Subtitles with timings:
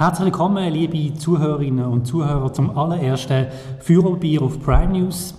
[0.00, 3.48] Herzlich willkommen, liebe Zuhörerinnen und Zuhörer, zum allerersten
[3.80, 5.34] Führerbier auf Prime News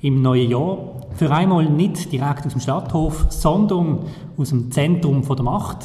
[0.00, 0.78] im neuen Jahr.
[1.16, 3.98] Für einmal nicht direkt aus dem Stadthof, sondern
[4.38, 5.84] aus dem Zentrum der Macht.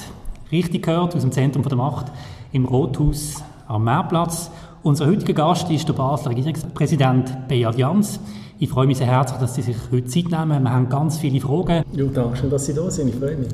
[0.49, 2.05] Richtig gehört, aus dem Zentrum der Macht
[2.53, 4.49] im Rothaus am Meerplatz.
[4.81, 8.17] Unser heutiger Gast ist der Basler Regierungspräsident Beat Jans.
[8.59, 10.63] Ich freue mich sehr herzlich, dass Sie sich heute Zeit nehmen.
[10.63, 11.83] Wir haben ganz viele Fragen.
[11.91, 13.09] Ja, danke schön, dass Sie da sind.
[13.09, 13.49] Ich freue mich.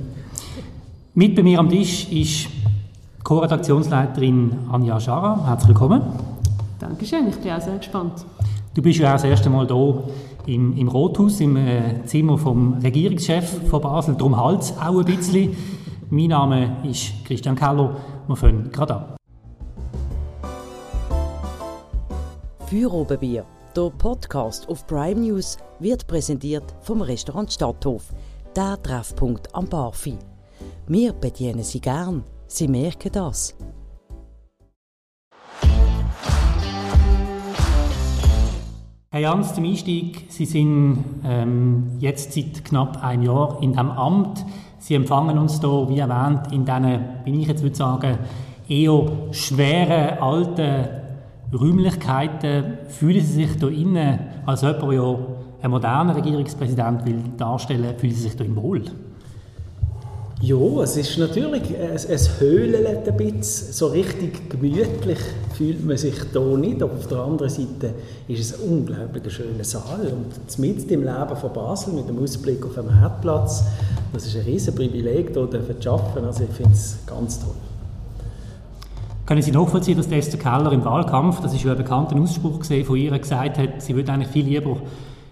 [1.16, 2.48] Mit bei mir am Tisch ist
[3.28, 5.46] Co-Redaktionsleiterin Anja Schara.
[5.46, 6.02] Herzlich willkommen.
[6.80, 8.26] Dankeschön, ich bin auch sehr gespannt.
[8.74, 10.04] Du bist ja auch das erste Mal hier
[10.46, 14.16] im, im Rothaus, im äh, Zimmer vom Regierungschef von Basel.
[14.16, 15.54] Darum halt es auch ein bisschen.
[16.10, 17.98] mein Name ist Christian Keller.
[18.28, 19.06] Wir fangen gerade an.
[22.68, 23.44] Feuerobenbier,
[23.76, 28.06] der Podcast auf Prime News, wird präsentiert vom Restaurant Stadthof,
[28.56, 30.18] der Treffpunkt am Barfi.
[30.88, 32.24] Wir bedienen Sie gern.
[32.48, 33.56] Sie merken das.
[39.10, 40.26] Herr Jans, zum Einstieg.
[40.30, 44.46] Sie sind ähm, jetzt seit knapp einem Jahr in diesem Amt.
[44.80, 48.18] Sie empfangen uns hier, wie erwähnt, in diesen, wie ich jetzt würde sagen,
[48.70, 50.88] eher schweren, alten
[51.54, 52.78] Räumlichkeiten.
[52.90, 55.18] Fühlen Sie sich hier innen, als jemand, der ja
[55.62, 58.84] einen modernen Regierungspräsident will darstellen, fühlen Sie sich hier wohl?
[60.40, 65.18] Ja, es ist natürlich, es, es höhlt ein bisschen, so richtig gemütlich
[65.56, 67.96] fühlt man sich hier nicht, aber auf der anderen Seite
[68.28, 70.14] ist es ein unglaublich schöner Saal.
[70.14, 73.64] Und mitten im Leben von Basel mit dem Ausblick auf den Marktplatz,
[74.14, 77.56] das ist ein riesen Privileg, hier zu arbeiten, also ich finde es ganz toll.
[79.26, 82.96] Können Sie nachvollziehen, dass Esther Keller im Wahlkampf, das ist ja ein bekannter Ausspruch von
[82.96, 84.78] ihr, gesagt hat, sie würde eigentlich viel lieber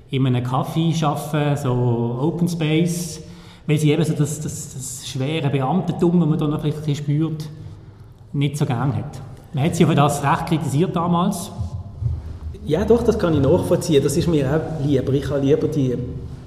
[0.09, 3.21] in einem Kaffee arbeiten, so Open Space,
[3.67, 7.49] weil sie eben so das, das, das schwere Beamtentum, das man da noch vielleicht spürt,
[8.33, 9.21] nicht so gern hat.
[9.53, 11.51] Man hat sie für das recht kritisiert damals.
[12.65, 14.03] Ja, doch, das kann ich nachvollziehen.
[14.03, 15.13] Das ist mir auch lieber.
[15.13, 15.95] Ich habe lieber die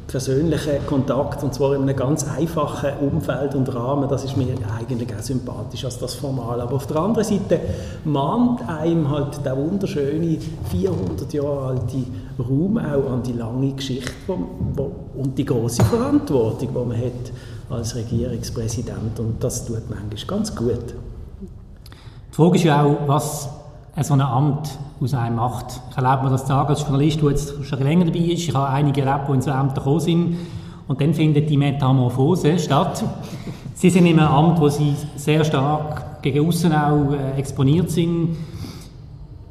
[0.08, 5.14] persönlichen Kontakt und zwar in einem ganz einfachen Umfeld und Rahmen, das ist mir eigentlich
[5.14, 6.62] auch sympathisch als das Formal.
[6.62, 7.60] Aber auf der anderen Seite
[8.04, 10.38] mahnt einem halt der wunderschöne
[10.70, 12.04] 400 Jahre alte
[12.38, 14.38] Raum auch an die lange Geschichte wo,
[14.74, 17.32] wo, und die große Verantwortung, die man hat
[17.68, 20.94] als Regierungspräsident und das tut manchmal ganz gut.
[21.42, 23.50] Die Frage ist ja auch, was
[24.02, 25.80] so ein Amt aus einem macht.
[25.90, 28.48] Ich erlebe mir das sagen als Journalist, der jetzt schon länger dabei ist.
[28.48, 30.36] Ich habe einige erlebt, die in so Ämter gekommen sind.
[30.86, 33.04] Und dann findet die Metamorphose statt.
[33.74, 38.36] Sie sind in einem Amt, wo Sie sehr stark gegen außen auch äh, exponiert sind.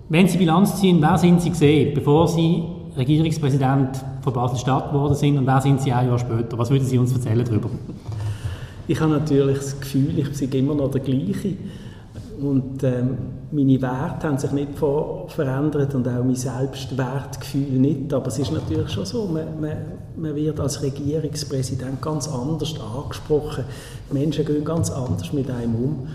[0.09, 2.63] Wenn Sie Bilanz ziehen, wer sind Sie gesehen, bevor Sie
[2.97, 6.57] Regierungspräsident von Basel-Stadt geworden sind und wer sind Sie ein Jahr später?
[6.57, 7.69] Was würden Sie uns erzählen darüber?
[8.87, 11.53] Ich habe natürlich das Gefühl, ich bin immer noch der gleiche.
[12.39, 13.17] Und ähm,
[13.51, 18.13] meine Werte haben sich nicht verändert und auch mein Selbstwertgefühl nicht.
[18.13, 19.77] Aber es ist natürlich schon so, man, man,
[20.15, 23.63] man wird als Regierungspräsident ganz anders angesprochen.
[24.09, 26.07] Die Menschen gehen ganz anders mit einem um.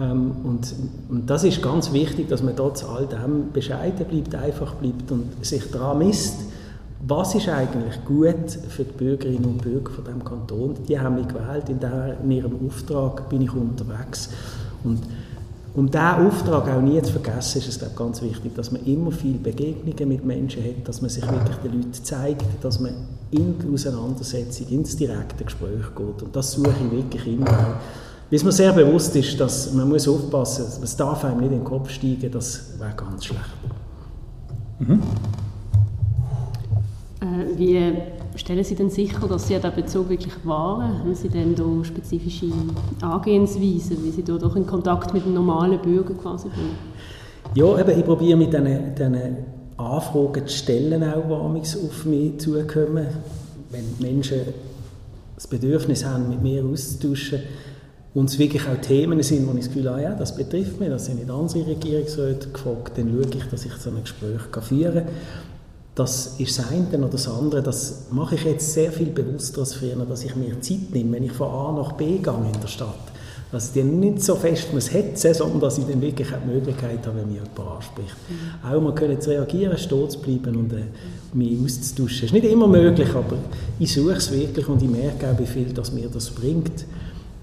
[0.00, 0.74] Ähm, und,
[1.08, 5.44] und das ist ganz wichtig, dass man trotz all dem bescheiden bleibt, einfach bleibt und
[5.44, 6.36] sich daran misst,
[7.06, 10.74] was ist eigentlich gut für die Bürgerinnen und Bürger von dem Kanton.
[10.88, 14.30] Die haben mich gewählt, in, der, in ihrem Auftrag bin ich unterwegs.
[14.82, 15.00] Und
[15.78, 19.12] um diesen Auftrag auch nie zu vergessen, ist es glaube ganz wichtig, dass man immer
[19.12, 22.94] viele Begegnungen mit Menschen hat, dass man sich wirklich den Leuten zeigt, dass man
[23.30, 26.22] in die Auseinandersetzung, ins direkte Gespräch geht.
[26.22, 27.46] Und das suche ich wirklich immer.
[27.46, 27.76] Weil
[28.30, 31.58] es mir sehr bewusst ist, dass man muss aufpassen muss, es darf einem nicht in
[31.58, 33.44] den Kopf steigen, das wäre ganz schlecht.
[34.80, 35.02] Mhm.
[37.20, 37.92] Äh, wie
[38.38, 41.00] stellen Sie denn sicher, dass Sie den Bezug wirklich wahren?
[41.00, 42.46] Haben Sie denn da spezifische
[43.02, 46.76] Angehensweisen, wie Sie da doch in Kontakt mit den normalen Bürgern quasi bringen?
[47.54, 49.36] Ja, eben, ich probiere mit diesen, diesen
[49.76, 53.06] Anfragen zu stellen, auch, auf mich zukommen.
[53.70, 54.40] Wenn Menschen
[55.34, 57.40] das Bedürfnis haben, mit mir auszutauschen
[58.14, 60.88] und es wirklich auch Themen sind, wo ich das Gefühl habe, ja, das betrifft mich,
[60.88, 64.94] das sind nicht andere Regierungsräte gefragt, dann schaue ich, dass ich so ein Gespräch führen
[64.94, 65.14] kann.
[65.98, 67.60] Das ist das eine oder das andere.
[67.60, 71.24] Das mache ich jetzt sehr viel bewusster als früher, dass ich mir Zeit nehme, wenn
[71.24, 72.94] ich von A nach B gehe in der Stadt.
[73.50, 77.16] Dass ich nicht so fest muss hetzen, sondern dass ich dann wirklich die Möglichkeit habe,
[77.18, 78.14] wenn mich jemand anspricht.
[78.28, 78.70] Mhm.
[78.70, 80.84] Auch mal können zu reagieren, stehen zu bleiben und äh,
[81.32, 82.26] mich auszutauschen.
[82.26, 83.36] Ist nicht immer möglich, aber
[83.80, 86.84] ich suche es wirklich und ich merke auch, wie viel das mir das bringt.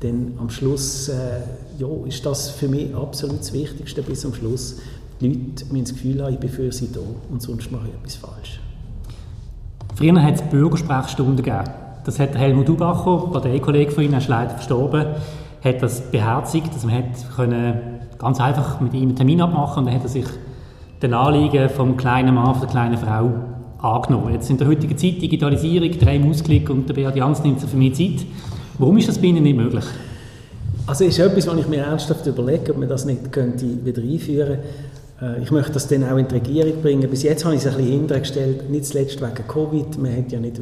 [0.01, 1.41] Denn am Schluss äh,
[1.77, 4.77] ja, ist das für mich absolut das Wichtigste bis zum Schluss,
[5.21, 6.99] die Leute müssen das Gefühl haben, ich bin für sie da
[7.31, 8.59] und sonst mache ich etwas falsch.
[9.95, 11.69] Früher hat es Bürgersprechstunden gegeben.
[12.03, 15.05] Das hat Helmut Ubacher, Parteikollege von Ihnen, ist leider verstorben,
[15.63, 17.03] hat das beherzigt, dass man
[17.35, 17.75] können
[18.19, 20.25] ganz einfach mit ihm einen Termin abmachen und dann hat er sich
[21.01, 23.31] den Anliegen vom kleinen Mann, von der kleinen Frau
[23.79, 24.33] angenommen.
[24.33, 27.77] Jetzt in der heutigen Zeit Digitalisierung, drei Mausklick und der Beat Jans nimmt sich für
[27.77, 28.25] mich Zeit.
[28.77, 29.85] Warum ist das bei Ihnen nicht möglich?
[30.87, 34.59] Also ist etwas, was ich mir ernsthaft überlege, ob man das nicht könnte wieder einführen
[34.59, 34.69] könnte.
[35.21, 37.09] Äh, ich möchte das dann auch in die Regierung bringen.
[37.09, 39.97] Bis jetzt habe ich es ein bisschen hintergestellt, nicht zuletzt wegen Covid.
[39.97, 40.59] Man hätte ja nicht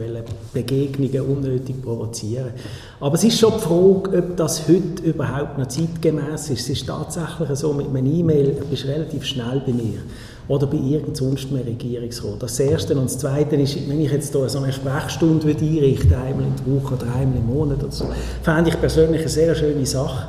[0.53, 2.51] Begegnungen unnötig provozieren
[2.99, 6.61] Aber es ist schon die Frage, ob das heute überhaupt noch zeitgemäß ist.
[6.61, 9.99] Es ist tatsächlich so, mit einer E-Mail bist du relativ schnell bei mir
[10.47, 12.43] oder bei irgend sonst einem Regierungsrat.
[12.43, 12.95] Das Erste.
[12.95, 16.83] Und das Zweite ist, wenn ich jetzt hier so eine Sprechstunde einrichten einmal in der
[16.83, 18.05] Woche oder einmal im Monat oder so,
[18.41, 20.27] fände ich persönlich eine sehr schöne Sache.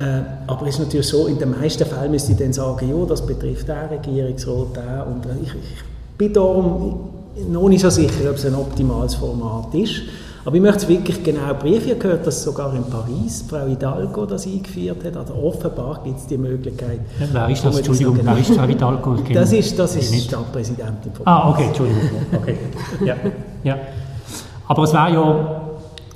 [0.00, 3.06] Äh, aber es ist natürlich so, in den meisten Fällen müsste ich dann sagen, ja,
[3.06, 5.06] das betrifft der Regierungsrat, der.
[5.06, 5.84] Und ich, ich
[6.16, 7.10] bin darum
[7.50, 10.02] noch nicht so sicher, ob es ein optimales Format ist.
[10.44, 11.84] Aber ich möchte es wirklich genau prüfen.
[11.84, 15.16] Ich habe gehört, dass sogar in Paris Frau Hidalgo das eingeführt hat.
[15.16, 17.00] Also offenbar gibt es die Möglichkeit.
[17.20, 17.76] Ja, wer ist das?
[17.76, 19.16] Entschuldigung, das wer ist Frau Hidalgo?
[19.34, 22.02] Das ist, das ist Stadtpräsidentin von Ah, okay, Entschuldigung.
[22.32, 22.56] Okay.
[23.04, 23.16] Ja,
[23.64, 23.78] ja.
[24.68, 25.67] Aber es wäre ja,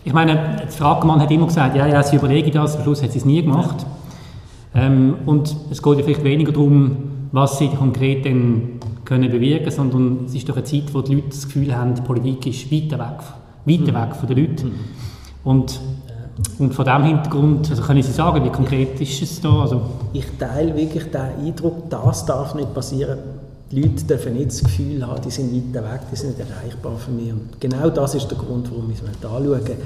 [0.05, 3.13] ich meine, die Fragmann hat immer gesagt, ja, ja, sie überlegen das, am Schluss hat
[3.13, 3.87] sie es nie gemacht.
[4.75, 6.97] Ähm, und es geht ja vielleicht weniger darum,
[7.33, 11.29] was sie konkret dann können bewirken, sondern es ist doch eine Zeit, wo die Leute
[11.29, 13.21] das Gefühl haben, die Politik ist weiter weg
[13.65, 14.67] weiter weg von den Leuten.
[14.67, 14.75] Mhm.
[15.45, 15.81] Und,
[16.59, 19.63] und von diesem Hintergrund, also können Sie sagen, wie konkret ist es da?
[19.63, 19.83] Also
[20.13, 23.19] ich teile wirklich den Eindruck, das darf nicht passieren.
[23.73, 26.99] Die Leute dürfen nicht das Gefühl haben, die sind weiter weg, die sind nicht erreichbar
[26.99, 27.33] für mich.
[27.33, 29.79] Und genau das ist der Grund, warum wir es anschauen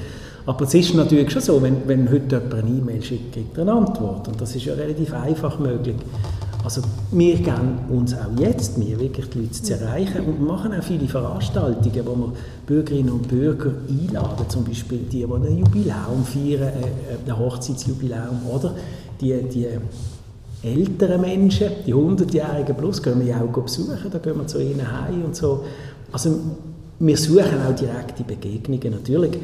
[0.46, 3.62] aber es ist natürlich schon so, wenn, wenn heute jemand eine E-Mail schickt, kriegt er
[3.62, 4.28] eine Antwort.
[4.28, 5.96] Und das ist ja relativ einfach möglich.
[6.62, 10.82] Also wir gehen uns auch jetzt mir wirklich die Leute zu erreichen und machen auch
[10.82, 12.32] viele Veranstaltungen, wo wir
[12.66, 18.74] Bürgerinnen und Bürger einladen, zum Beispiel die, die ein Jubiläum feiern, äh, ein Hochzeitsjubiläum oder
[19.20, 19.68] die, die
[20.62, 25.24] älteren Menschen, die 100-Jährigen plus, gehen wir auch besuchen, da gehen wir zu ihnen heim
[25.24, 25.64] und so.
[26.12, 26.30] Also
[26.98, 29.38] wir suchen auch direkte Begegnungen natürlich,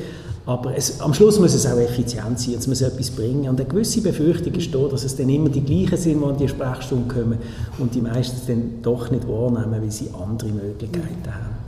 [0.45, 3.49] aber es, am Schluss muss es auch effizient sein, es muss etwas bringen.
[3.49, 6.37] Und eine gewisse Befürchtung ist da, dass es dann immer die gleichen sind, die an
[6.37, 7.39] die Sprechstunde kommen
[7.79, 11.63] und die meisten dann doch nicht wahrnehmen, weil sie andere Möglichkeiten haben.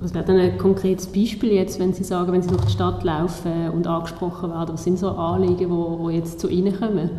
[0.00, 3.02] Was wäre denn ein konkretes Beispiel jetzt, wenn Sie sagen, wenn Sie durch die Stadt
[3.02, 7.10] laufen und angesprochen werden, was sind so Anliegen, die jetzt zu Ihnen kommen?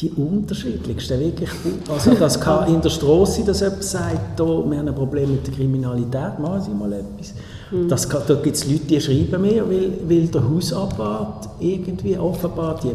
[0.00, 1.50] Die unterschiedlichsten, wirklich.
[1.88, 5.46] Also das kann in der Straße, dass jemand sagt, da, wir haben ein Problem mit
[5.46, 7.34] der Kriminalität, machen Sie mal etwas.
[7.70, 7.88] Mhm.
[7.88, 12.78] Das kann, da gibt es Leute, die schreiben mir, weil, weil der Hausabwart irgendwie offenbar
[12.82, 12.94] die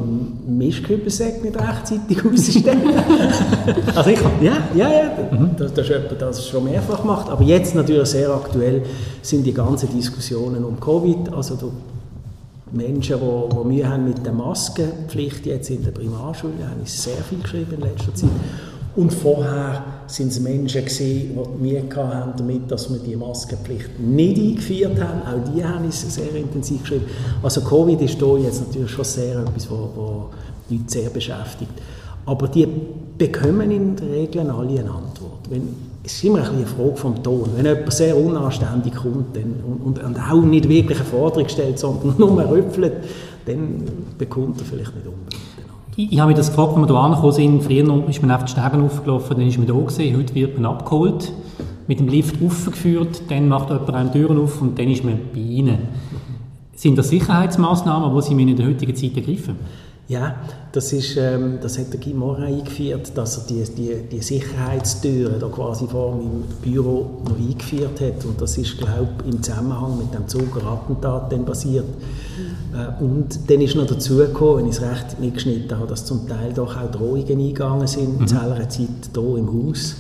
[0.50, 2.82] Mischkübelsäcke nicht rechtzeitig ausstellen.
[3.96, 5.52] also ich ja, ja, ja, mhm.
[5.58, 7.30] das, das ist jemand, das schon mehrfach macht.
[7.30, 8.84] Aber jetzt natürlich sehr aktuell
[9.22, 11.70] sind die ganzen Diskussionen um Covid, also der
[12.74, 17.40] Menschen, die, die Mühe haben mit der Maskenpflicht jetzt in der Primarschule, haben sehr viel
[17.40, 18.30] geschrieben in letzter Zeit.
[18.96, 24.38] Und vorher sind es Menschen gewesen, die Mühe haben damit, dass wir die Maskenpflicht nicht
[24.38, 25.22] eingeführt haben.
[25.22, 27.06] Auch die haben es sehr intensiv geschrieben.
[27.42, 29.80] Also Covid ist hier jetzt natürlich schon sehr etwas, was
[30.70, 31.72] die Leute sehr beschäftigt.
[32.26, 32.68] Aber die
[33.18, 35.50] bekommen in der Regel alle eine Antwort.
[35.50, 37.50] Wenn, es ist immer ein eine Frage vom Ton.
[37.56, 42.16] Wenn jemand sehr unanständig kommt dann, und, und, auch nicht wirklich eine Forderung stellt, sondern
[42.18, 42.94] nur rüffelt,
[43.46, 43.84] dann
[44.18, 45.44] bekommt er vielleicht nicht unbedingt.
[45.96, 47.64] Ich, ich habe mich das gefragt, als wir hier angekommen sind.
[47.64, 50.18] Früher ist man auf die Stegen aufgelaufen, dann ist man da gewesen.
[50.18, 51.32] Heute wird man abgeholt,
[51.88, 55.40] mit dem Lift aufgeführt, dann macht jemand eine Tür auf und dann ist man bei
[55.40, 55.78] Ihnen.
[56.76, 59.56] Sind das Sicherheitsmaßnahmen, die Sie in der heutigen Zeit ergreifen?
[60.14, 60.36] Ja,
[60.72, 65.40] das, ist, ähm, das hat der Guy Morin eingeführt, dass er die, die, die Sicherheitstüren
[65.40, 68.24] da quasi vor meinem Büro noch eingeführt hat.
[68.24, 71.86] Und das ist, glaube ich, im Zusammenhang mit dem Zugerattentat dann passiert.
[71.88, 72.80] Mhm.
[72.80, 76.28] Äh, und dann ist noch dazu gekommen, wenn ich es recht mitgeschnitten habe, dass zum
[76.28, 78.28] Teil doch auch Drohungen eingegangen sind, mhm.
[78.28, 79.96] zu einer Zeit hier im Haus.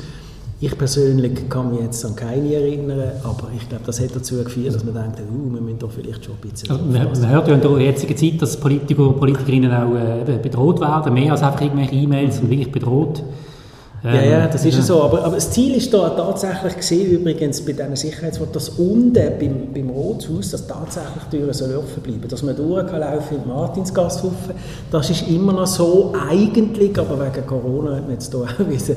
[0.65, 4.73] Ich persönlich kann mich jetzt an keine erinnern, aber ich glaube, das hat dazu geführt,
[4.73, 6.71] dass man denkt, uh, wir müssen doch vielleicht schon ein bisschen...
[6.71, 10.79] Also, man, hört ja in der jetzigen Zeit, dass Politiker und Politikerinnen auch äh, bedroht
[10.79, 13.21] werden, mehr als einfach irgendwelche E-Mails, und wirklich bedroht.
[14.05, 15.03] Ähm, ja, ja, das ist ja so.
[15.03, 19.73] Aber, aber das Ziel ist da tatsächlich gesehen, übrigens bei diesen Sicherheitsworten, dass unten beim,
[19.73, 23.49] beim Rotshaus, dass tatsächlich die Türen soll offen bleiben dass man durch kann laufen in
[23.49, 24.31] Martinsgasse
[24.89, 28.95] Das ist immer noch so eigentlich, aber wegen Corona hat man jetzt hier auch wissen,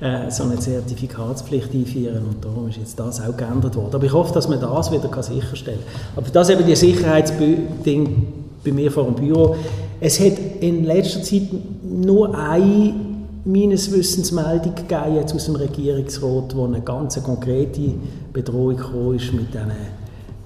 [0.00, 3.94] äh, so eine Zertifikatspflicht einführen und darum ist jetzt das auch geändert worden.
[3.94, 6.24] Aber ich hoffe, dass man das wieder kann sicherstellen kann.
[6.24, 8.26] Aber das eben die Sicherheitsding
[8.64, 9.56] bei mir vor dem Büro.
[10.00, 11.48] Es hat in letzter Zeit
[11.82, 12.94] nur eine
[13.44, 17.92] meines Wissens Meldung gegeben jetzt aus dem Regierungsrat, wo eine ganz konkrete
[18.32, 19.72] Bedrohung kam ist mit diesen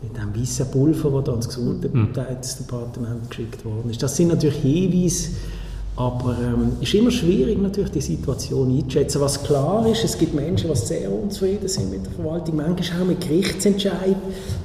[0.02, 4.02] mit dem weißen Pulver, das da ans Gesundheitsdepartement geschickt worden ist.
[4.02, 5.30] Das sind natürlich Hinweise,
[5.96, 9.20] Aber ähm, es ist immer schwierig, natürlich die Situation einzuschätzen.
[9.20, 12.56] Was klar ist, es gibt Menschen, die sehr unzufrieden sind mit der Verwaltung.
[12.56, 14.16] Manchmal auch mit Gerichtsentscheid,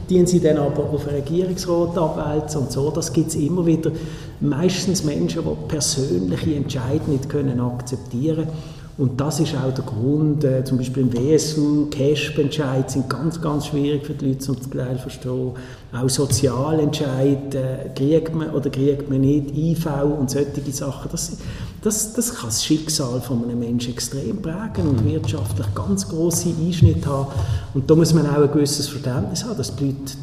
[0.10, 2.90] die sie dann aber auf den Regierungsrat abwälzen und so.
[2.90, 3.92] Das gibt es immer wieder.
[4.40, 8.79] Meistens Menschen, die persönliche Entscheidungen nicht akzeptieren können.
[9.00, 13.68] Und das ist auch der Grund, äh, zum Beispiel im WSU, CASP-Entscheid sind ganz, ganz
[13.68, 15.52] schwierig für die Leute zum Teil zu verstehen.
[15.94, 19.88] Auch Sozialentscheid, äh, kriegt man oder kriegt man nicht, IV
[20.20, 21.10] und solche Sachen.
[21.14, 21.38] Das,
[21.82, 27.08] das, das kann das Schicksal von einem Menschen extrem prägen und wirtschaftlich ganz große Einschnitte
[27.08, 27.28] haben.
[27.74, 30.18] Und da muss man auch ein gewisses Verständnis haben, dass die Leute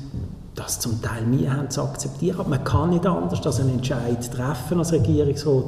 [0.55, 2.41] das zum Teil nie haben zu akzeptieren.
[2.41, 5.65] Aber man kann nicht anders als einen Entscheid treffen als Regierungsrat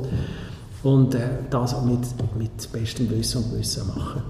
[0.82, 1.20] und äh,
[1.50, 2.00] das mit,
[2.38, 4.22] mit bestem Wissen und Gewissen machen.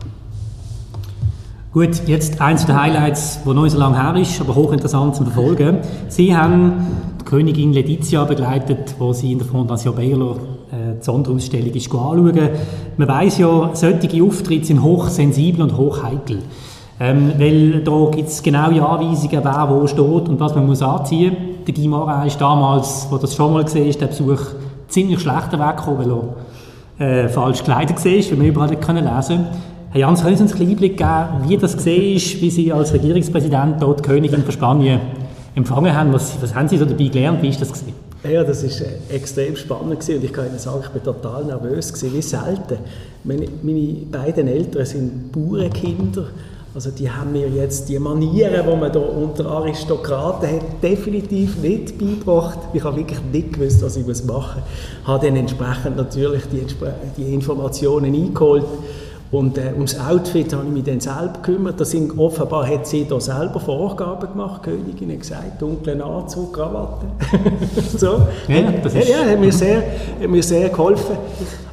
[1.73, 5.25] Gut, jetzt eins der Highlights, wo noch nicht so lange her ist, aber hochinteressant zu
[5.25, 5.79] verfolgen.
[6.09, 6.87] Sie haben
[7.21, 10.37] die Königin Letizia begleitet, wo sie in der Fondation Baylor
[10.73, 12.49] äh, die Sonderausstellung ist anschauen.
[12.97, 16.39] Man weiß ja, solche Auftritte sind hochsensibel und hochheikel.
[17.01, 21.37] Ähm, weil da gibt es genaue Anweisungen, wer wo steht und was man muss anziehen
[21.59, 21.65] muss.
[21.67, 24.41] Der Guy Morin ist damals, wo das schon mal gesehen ist, der Besuch
[24.89, 26.19] ziemlich schlecht weggekommen, weil
[26.99, 29.47] er äh, falsch gekleidet war, weil man überall nicht lesen konnte.
[29.91, 31.87] Herr Jans, können Sie uns einen Einblick geben, wie das ist,
[32.43, 35.01] wie Sie als Regierungspräsident dort die Königin von Spanien
[35.55, 36.13] empfangen haben?
[36.13, 37.41] Was, was haben Sie so dabei gelernt?
[37.41, 37.95] Wie ist das gesehen?
[38.29, 40.17] Ja, das ist äh, extrem spannend gewesen.
[40.19, 42.79] und ich kann Ihnen sagen, ich bin total nervös gewesen, wie selten.
[43.25, 46.27] Meine, meine beiden Eltern sind Bauernkinder
[46.75, 51.99] also die haben mir jetzt die Manieren, die man da unter Aristokraten hat, definitiv nicht
[51.99, 52.59] beigebracht.
[52.73, 54.45] Ich habe wirklich nicht gewusst, was ich machen muss.
[55.03, 56.67] Ich habe dann entsprechend natürlich die,
[57.17, 58.65] die Informationen eingeholt.
[59.31, 61.79] Und äh, ums Outfit habe ich mich dann selber gekümmert.
[61.79, 67.07] Das sind, offenbar hat sie da selber Vorgaben gemacht, Königin hat gesagt, dunklen Anzug, Krawatte.
[67.97, 68.23] so.
[68.49, 69.09] Ja, das ist...
[69.09, 69.83] ja, ja, hat mir sehr,
[70.21, 71.17] hat mir sehr geholfen.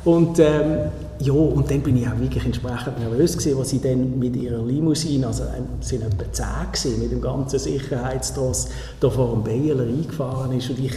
[0.03, 0.77] Und ähm,
[1.19, 4.63] ja, und dann bin ich auch wirklich entsprechend nervös gewesen, als sie dann mit ihrer
[4.63, 5.43] Limousine, also
[5.79, 8.67] es sind etwa zehn gewesen, mit dem ganzen Sicherheitstross
[9.00, 10.93] da vor dem Baylor eingefahren ist und ich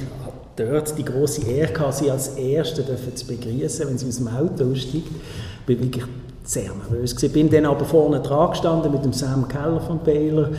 [0.57, 2.85] dort die große Ehre gehabt, sie als Erste
[3.15, 5.09] zu begrüßen, wenn sie aus dem Auto aussteigt.
[5.67, 6.05] bin wirklich
[6.45, 7.33] sehr nervös gewesen.
[7.33, 10.51] Bin dann aber vorne dran gestanden mit dem Sam Keller von Baylor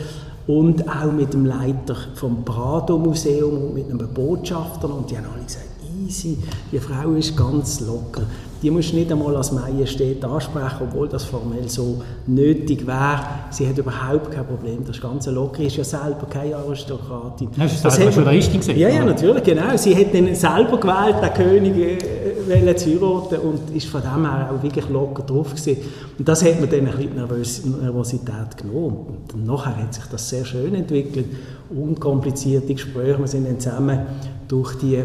[0.46, 5.26] und auch mit dem Leiter vom Prado Museum und mit einem Botschafter und die haben
[5.34, 5.66] alle gesagt,
[6.06, 6.38] easy,
[6.72, 8.22] die Frau ist ganz locker
[8.62, 13.20] die musst du nicht einmal als Majestät ansprechen, obwohl das formell so nötig wäre.
[13.50, 14.84] Sie hat überhaupt kein Problem.
[14.86, 17.48] Das Ganze locker ist ja selber keine Aristokratin.
[17.56, 18.78] Das ist das hat schon richtig gesehen.
[18.78, 19.76] Ja, ja, natürlich, genau.
[19.76, 24.50] Sie hat dann selber gewählt, den König äh, zu heiraten und ist von dem her
[24.52, 25.78] auch wirklich locker drauf gewesen.
[26.18, 29.18] Und das hat mir dann ein bisschen Nervös Nervosität genommen.
[29.32, 31.26] Und nachher hat sich das sehr schön entwickelt.
[31.70, 33.18] Unkomplizierte Gespräche.
[33.18, 34.00] Wir sind dann zusammen
[34.48, 35.02] durch die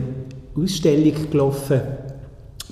[0.58, 1.82] Ausstellung gelaufen,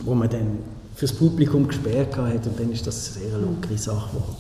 [0.04, 0.73] wo man dann
[1.04, 4.38] fürs Publikum gesperrt hat und dann ist das eine sehr lockere Sache geworden.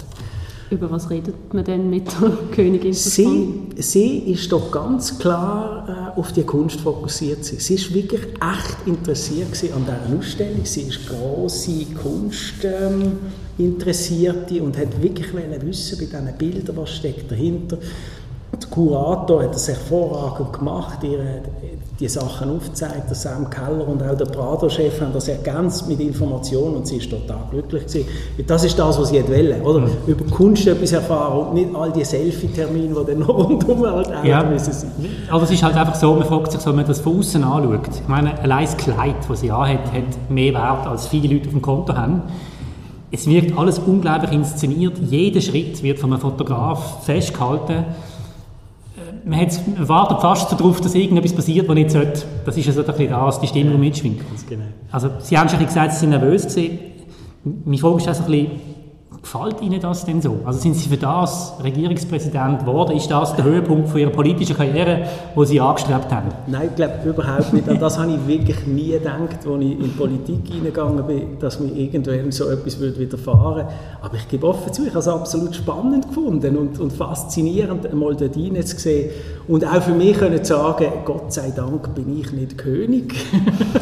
[0.71, 6.19] Über was redet man denn mit der Königin sie, sie ist doch ganz klar äh,
[6.19, 7.43] auf die Kunst fokussiert.
[7.43, 10.61] Sie, sie ist wirklich echt interessiert an dieser Ausstellung.
[10.63, 13.17] Sie ist große Kunst ähm,
[13.57, 17.77] interessierte und hat wirklich wissen bei diesen Bildern, was steckt dahinter.
[17.77, 17.87] Der
[18.73, 21.41] Kurator hat das hervorragend gemacht, ihre,
[21.99, 23.07] die Sachen aufgezeigt.
[23.07, 27.07] Der Sam Keller und auch der Prado-Chef haben das ergänzt mit Informationen und sie ist
[27.07, 28.07] total glücklich gewesen.
[28.47, 29.81] Das ist das, was sie wollte, oder?
[29.81, 29.91] Mhm.
[30.07, 34.23] Über Kunst etwas erfahren und nicht all die Selfie-Termine, die dann noch rundum halt auch
[34.23, 34.43] ja.
[34.43, 34.91] müssen sein.
[35.29, 37.43] Also es ist halt einfach so, man fragt sich so, wenn man das von außen
[37.43, 37.89] anschaut.
[37.93, 41.51] Ich meine, allein das Kleid, das sie anhat, hat mehr Wert, als viele Leute auf
[41.51, 42.23] dem Konto haben.
[43.11, 44.97] Es wirkt alles unglaublich inszeniert.
[44.97, 47.85] Jeder Schritt wird von einem Fotograf festgehalten
[49.25, 52.23] man, hat, wartet fast darauf, dass irgendetwas passiert, was nicht sollte.
[52.45, 54.21] Das ist ja so ein bisschen das, die Stimme, die mitschwingt.
[54.49, 54.63] Genau.
[54.91, 56.79] Also, Sie haben schon gesagt, Sie sind nervös gewesen.
[57.65, 58.51] Meine Frage ist also ein bisschen,
[59.23, 60.39] gefällt Ihnen das denn so?
[60.43, 62.95] Also sind Sie für das Regierungspräsident geworden?
[62.95, 66.27] Ist das der Höhepunkt von Ihrer politischen Karriere, wo Sie angestrebt haben?
[66.45, 67.67] Nein, ich glaube überhaupt nicht.
[67.69, 71.59] An das habe ich wirklich nie gedacht, als ich in die Politik hineingegangen bin, dass
[71.59, 73.69] mir irgendwann so etwas widerfahren würde.
[74.01, 78.15] Aber ich gebe offen zu, ich habe es absolut spannend gefunden und, und faszinierend, einmal
[78.15, 79.09] dort sehen
[79.47, 83.15] und auch für mich können sagen, Gott sei Dank bin ich nicht König.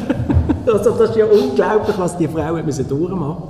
[0.72, 3.44] also das ist ja unglaublich, was die müssen durchmachen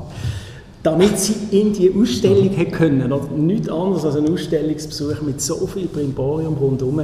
[0.83, 3.11] damit sie in die Ausstellung hätten können.
[3.11, 7.03] Oder nichts anderes als ein Ausstellungsbesuch mit so viel Brimborium rundherum.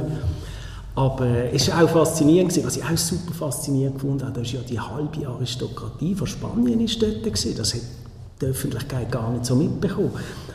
[0.94, 4.60] Aber es war auch faszinierend, was ich auch super faszinierend gefunden habe, da ist ja
[4.68, 7.54] die halbe Aristokratie von Spanien ist dort gewesen.
[7.56, 7.82] Das hat
[8.40, 10.10] die Öffentlichkeit gar nicht so mitbekommen.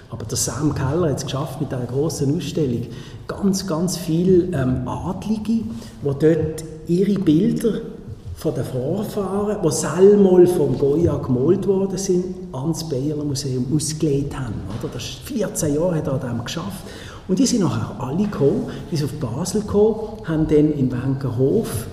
[0.09, 2.87] Aber der Sam Keller hat es geschafft mit einer großen Ausstellung.
[3.27, 5.63] Ganz, ganz viele ähm, Adlige, die
[6.03, 7.79] dort ihre Bilder
[8.43, 14.55] von den Vorfahren, die selber vom Goya gemalt worden sind, ans Bayerler Museum ausgelegt haben.
[14.81, 14.91] Oder?
[14.93, 16.83] Das ist 14 Jahre hat er dem geschafft.
[17.29, 19.95] Und die sind nachher alle gekommen, die sind auf Basel gekommen,
[20.25, 21.87] haben dann im Wenkerhof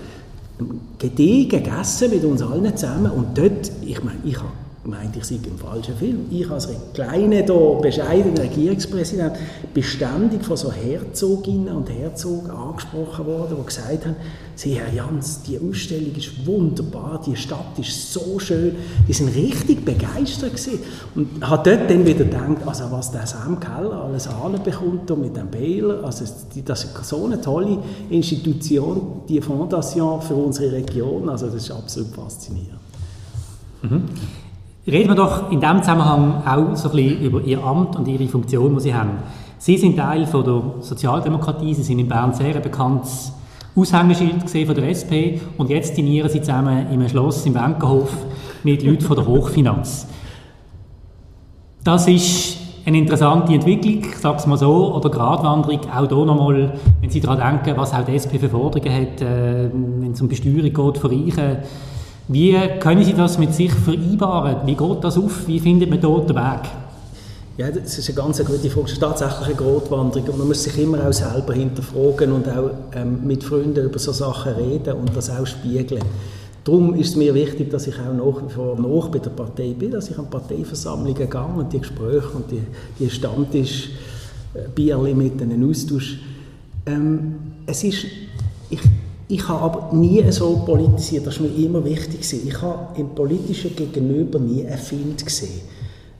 [0.99, 3.11] gediegen gegessen mit uns allen zusammen.
[3.11, 4.49] Und dort, ich meine, ich habe
[4.83, 6.25] meinte, ich sei im falschen Film.
[6.31, 7.43] Ich als kleiner,
[7.81, 9.33] bescheidener Regierungspräsident
[9.73, 14.15] beständig von so Herzoginnen und Herzogen angesprochen worden, die gesagt haben,
[14.55, 18.75] Sie, Herr Jans, die Ausstellung ist wunderbar, die Stadt ist so schön.
[19.07, 20.79] Die sind richtig begeistert gewesen.
[21.15, 25.49] Und habe dort dann wieder gedacht, also was der Sam Keller alles anbekommt mit dem
[25.49, 26.25] Baylor, also
[26.65, 32.09] das ist so eine tolle Institution, die Fondation für unsere Region, also das ist absolut
[32.13, 32.79] faszinierend.
[33.81, 34.03] Mhm.
[34.87, 38.27] Reden wir doch in diesem Zusammenhang auch so ein bisschen über Ihr Amt und Ihre
[38.27, 39.11] Funktion, die Sie haben.
[39.59, 43.31] Sie sind Teil von der Sozialdemokratie, Sie sind in Bern sehr ein bekanntes
[43.75, 48.09] Aushängeschild von der SP und jetzt dinieren Sie zusammen im Schloss im Wenkerhof
[48.63, 50.07] mit Leuten von der Hochfinanz.
[51.83, 57.21] Das ist eine interessante Entwicklung, es mal so, oder Gratwanderung, auch hier nochmal, wenn Sie
[57.21, 60.97] daran denken, was auch die SP für Forderungen hat, äh, wenn es um Besteuerung geht
[60.97, 61.59] für Reiche,
[62.27, 64.57] wie können Sie das mit sich vereinbaren?
[64.65, 65.47] Wie geht das auf?
[65.47, 66.69] Wie findet man dort den Weg?
[67.57, 68.85] Ja, das ist eine ganz gute Frage.
[68.85, 72.71] Es ist tatsächlich eine Grotwanderung und man muss sich immer auch selber hinterfragen und auch
[72.93, 76.01] ähm, mit Freunden über solche Sachen reden und das auch spiegeln.
[76.63, 79.73] Darum ist es mir wichtig, dass ich auch nach wie vor nach bei der Partei
[79.77, 82.61] bin, dass ich an Parteiversammlungen gehe und die Gespräche und die,
[82.99, 83.89] die Stammtisch
[84.53, 86.17] äh, mit ihnen austausche.
[86.85, 87.35] Ähm,
[87.65, 88.05] es ist,
[88.69, 88.79] ich,
[89.31, 92.19] ich habe aber nie so politisiert, das war mir immer wichtig.
[92.33, 95.61] Ich habe im politischen Gegenüber nie einen Find gesehen.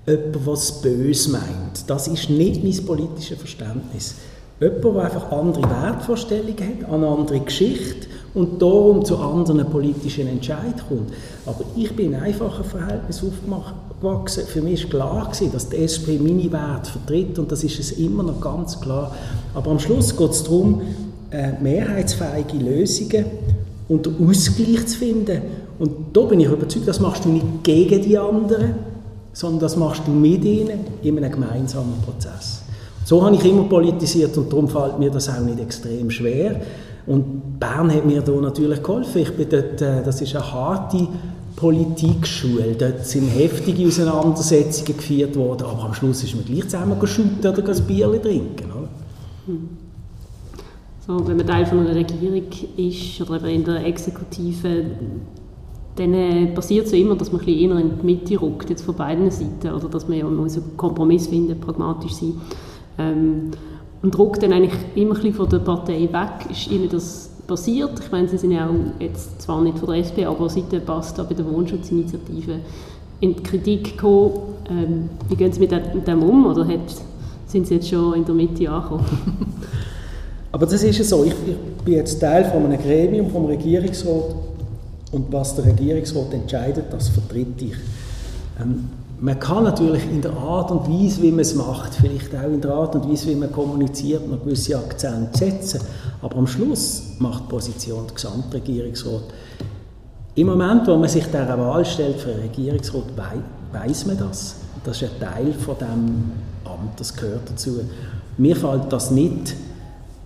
[0.07, 1.87] Jemand, was böse meint.
[1.87, 4.15] Das ist nicht mein politisches Verständnis.
[4.61, 10.77] Jemand, der einfach andere Wertvorstellungen hat, eine andere Geschichte und darum zu anderen politischen Entscheidungen
[10.87, 11.13] kommt.
[11.45, 14.45] Aber ich bin in einfachen Verhältnis aufgewachsen.
[14.47, 18.23] Für mich war klar, dass die SP meine Werte vertritt und das ist es immer
[18.23, 19.13] noch ganz klar.
[19.53, 20.81] Aber am Schluss geht es darum,
[21.31, 23.25] äh, mehrheitsfähige Lösungen
[23.87, 25.41] und Ausgleich zu finden.
[25.79, 28.75] Und da bin ich überzeugt, das machst du nicht gegen die anderen,
[29.33, 32.61] sondern das machst du mit ihnen in einem gemeinsamen Prozess.
[33.03, 36.61] So habe ich immer politisiert und darum fällt mir das auch nicht extrem schwer.
[37.07, 39.21] Und Bern hat mir da natürlich geholfen.
[39.21, 41.07] Ich bin dort, äh, das ist eine harte
[41.55, 42.75] Politikschule.
[42.77, 47.71] Dort sind heftige Auseinandersetzungen geführt worden, aber am Schluss ist man gleich zusammen geschüttet oder
[47.71, 48.71] ein Bier trinken.
[48.71, 48.89] Oder?
[51.11, 51.19] Hm.
[51.19, 52.43] So, wenn man Teil von einer Regierung
[52.77, 54.85] ist oder in der Exekutive,
[55.95, 58.83] dann äh, passiert es so immer, dass man ein bisschen in die Mitte rückt, jetzt
[58.83, 62.33] von beiden Seiten, oder dass man ja muss einen Kompromiss finden, pragmatisch sein.
[62.97, 63.51] Ähm,
[64.01, 66.49] und rückt dann eigentlich immer ein bisschen von der Partei weg.
[66.49, 67.99] Ist Ihnen das passiert?
[67.99, 70.79] Ich meine, Sie sind ja auch jetzt zwar nicht von der SP, aber seit der
[70.79, 72.61] Basta bei der Wohnschutzinitiative
[73.19, 74.31] in die Kritik gekommen.
[74.69, 76.79] Ähm, wie gehen Sie mit dem um, oder hat,
[77.45, 79.05] sind Sie jetzt schon in der Mitte angekommen?
[80.51, 84.35] Aber das ist ja so, ich, ich bin jetzt Teil von einem Gremium, vom Regierungsrat
[85.11, 87.75] und was der Regierungsrat entscheidet, das vertritt ich.
[88.59, 92.51] Ähm, man kann natürlich in der Art und Weise, wie man es macht, vielleicht auch
[92.51, 95.81] in der Art und Weise, wie man kommuniziert, noch gewisse Akzente setzen.
[96.23, 99.23] Aber am Schluss macht die Position der Gesamtregierungsrat.
[100.33, 103.03] Im Moment, wo man sich dieser Wahl stellt für den Regierungsrat,
[103.71, 104.55] weiß man das.
[104.83, 106.31] Das ist ein Teil von dem
[106.65, 107.81] Amt, das gehört dazu.
[108.37, 109.53] Mir fällt das nicht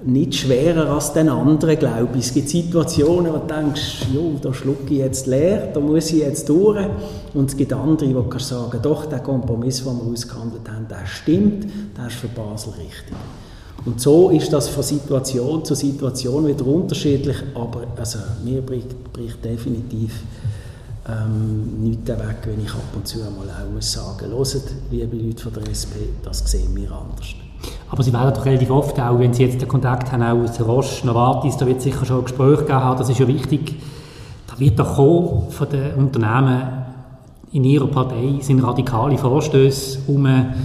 [0.06, 2.26] nicht schwerer als den anderen, glaube ich.
[2.26, 6.20] Es gibt Situationen, wo du denkst, jo, da schlucke ich jetzt leer, da muss ich
[6.20, 6.86] jetzt durch.
[7.34, 11.06] Und es gibt andere, wo du sagen doch, der Kompromiss, den wir ausgehandelt haben, der
[11.06, 11.65] stimmt,
[11.98, 13.15] der ist für Basel richtig.
[13.86, 19.44] Und so ist das von Situation zu Situation wieder unterschiedlich, aber also, mir bricht, bricht
[19.46, 20.24] definitiv
[21.08, 25.44] ähm, nichts weg, wenn ich ab und zu einmal auch muss sagen hört, liebe Leute
[25.44, 27.45] von der SP, das sehen wir anders.
[27.89, 30.60] Aber Sie werden doch relativ oft, auch wenn Sie jetzt den Kontakt haben, auch aus
[30.60, 33.76] Roche, Novartis, da wird sicher schon ein Gespräch gegeben haben, das ist ja wichtig,
[34.48, 36.62] da wird doch von den Unternehmen
[37.52, 40.56] in Ihrer Partei, sind radikale Vorstöße um eine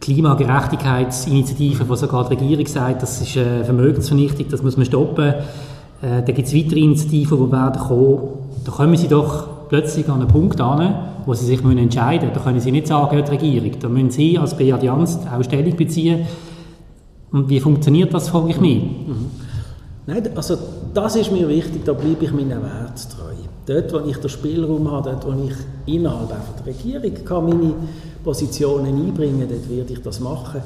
[0.00, 5.34] Klimagerechtigkeitsinitiative, wo sogar die Regierung sagt, das ist eine Vermögensvernichtung, das muss man stoppen.
[6.02, 8.18] Äh, da gibt es weitere Initiativen, die werden kommen.
[8.64, 10.94] Da kommen Sie doch plötzlich an einen Punkt an,
[11.26, 12.34] wo sie sich entscheiden müssen.
[12.34, 13.72] Da können sie nicht sagen, die Regierung.
[13.80, 16.26] Da müssen sie als Beadianz auch Stellung beziehen.
[17.32, 18.82] Und wie funktioniert das, frage ich mich.
[18.82, 19.30] Mhm.
[20.06, 20.56] Nein, also
[20.92, 23.34] das ist mir wichtig, da bleibe ich meinen Wert treu.
[23.66, 25.54] Dort, wo ich den Spielraum habe, dort, wo ich
[25.94, 27.74] innerhalb der Regierung kann meine
[28.24, 30.62] Positionen einbringen kann, dort werde ich das machen.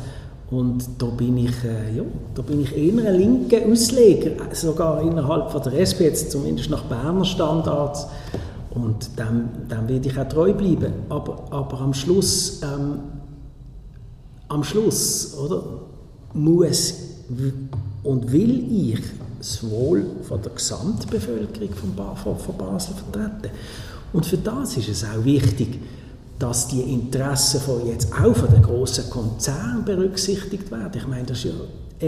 [0.50, 5.50] Und da bin ich, äh, ja, da bin ich eher ein linker Ausleger, sogar innerhalb
[5.50, 8.06] von der SP, jetzt zumindest nach Berner Standards.
[8.74, 10.92] Und dem, dem werde ich auch treu bleiben.
[11.08, 12.98] Aber, aber am Schluss, ähm,
[14.48, 15.62] am Schluss, oder,
[16.32, 16.94] muss
[18.02, 19.00] und will ich
[19.38, 23.50] das Wohl von der Gesamtbevölkerung von, ba von Basel vertreten.
[24.12, 25.80] Und für das ist es auch wichtig,
[26.38, 30.92] dass die Interessen von jetzt auch von den grossen Konzernen berücksichtigt werden.
[30.94, 31.50] Ich meine, das ist ja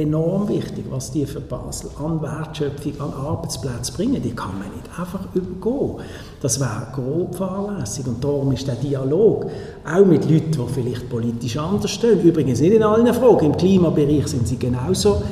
[0.02, 4.22] enorm wichtig, was die für Basel an Wertschöpfung, an Arbeitsplätze bringen.
[4.22, 6.04] Die kann man nicht einfach übergehen.
[6.40, 8.06] Das wäre grob fahrlässig.
[8.06, 9.46] Und darum ist der Dialog
[9.84, 14.26] auch mit Leuten, die vielleicht politisch anders stehen, übrigens nicht in allen Fragen, im Klimabereich
[14.28, 15.22] sind sie genauso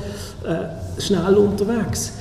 [0.44, 2.12] äh, schnell unterwegs,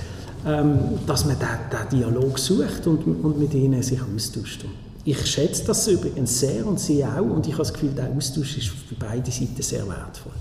[0.45, 4.65] ähm, dass man den, Dialog sucht und, und mit ihnen sich austauscht.
[5.05, 8.57] Ich schätze das übrigens sehr und sie auch und ich habe das Gefühl, der Austausch
[8.57, 10.31] ist für beide Seiten sehr wertvoll.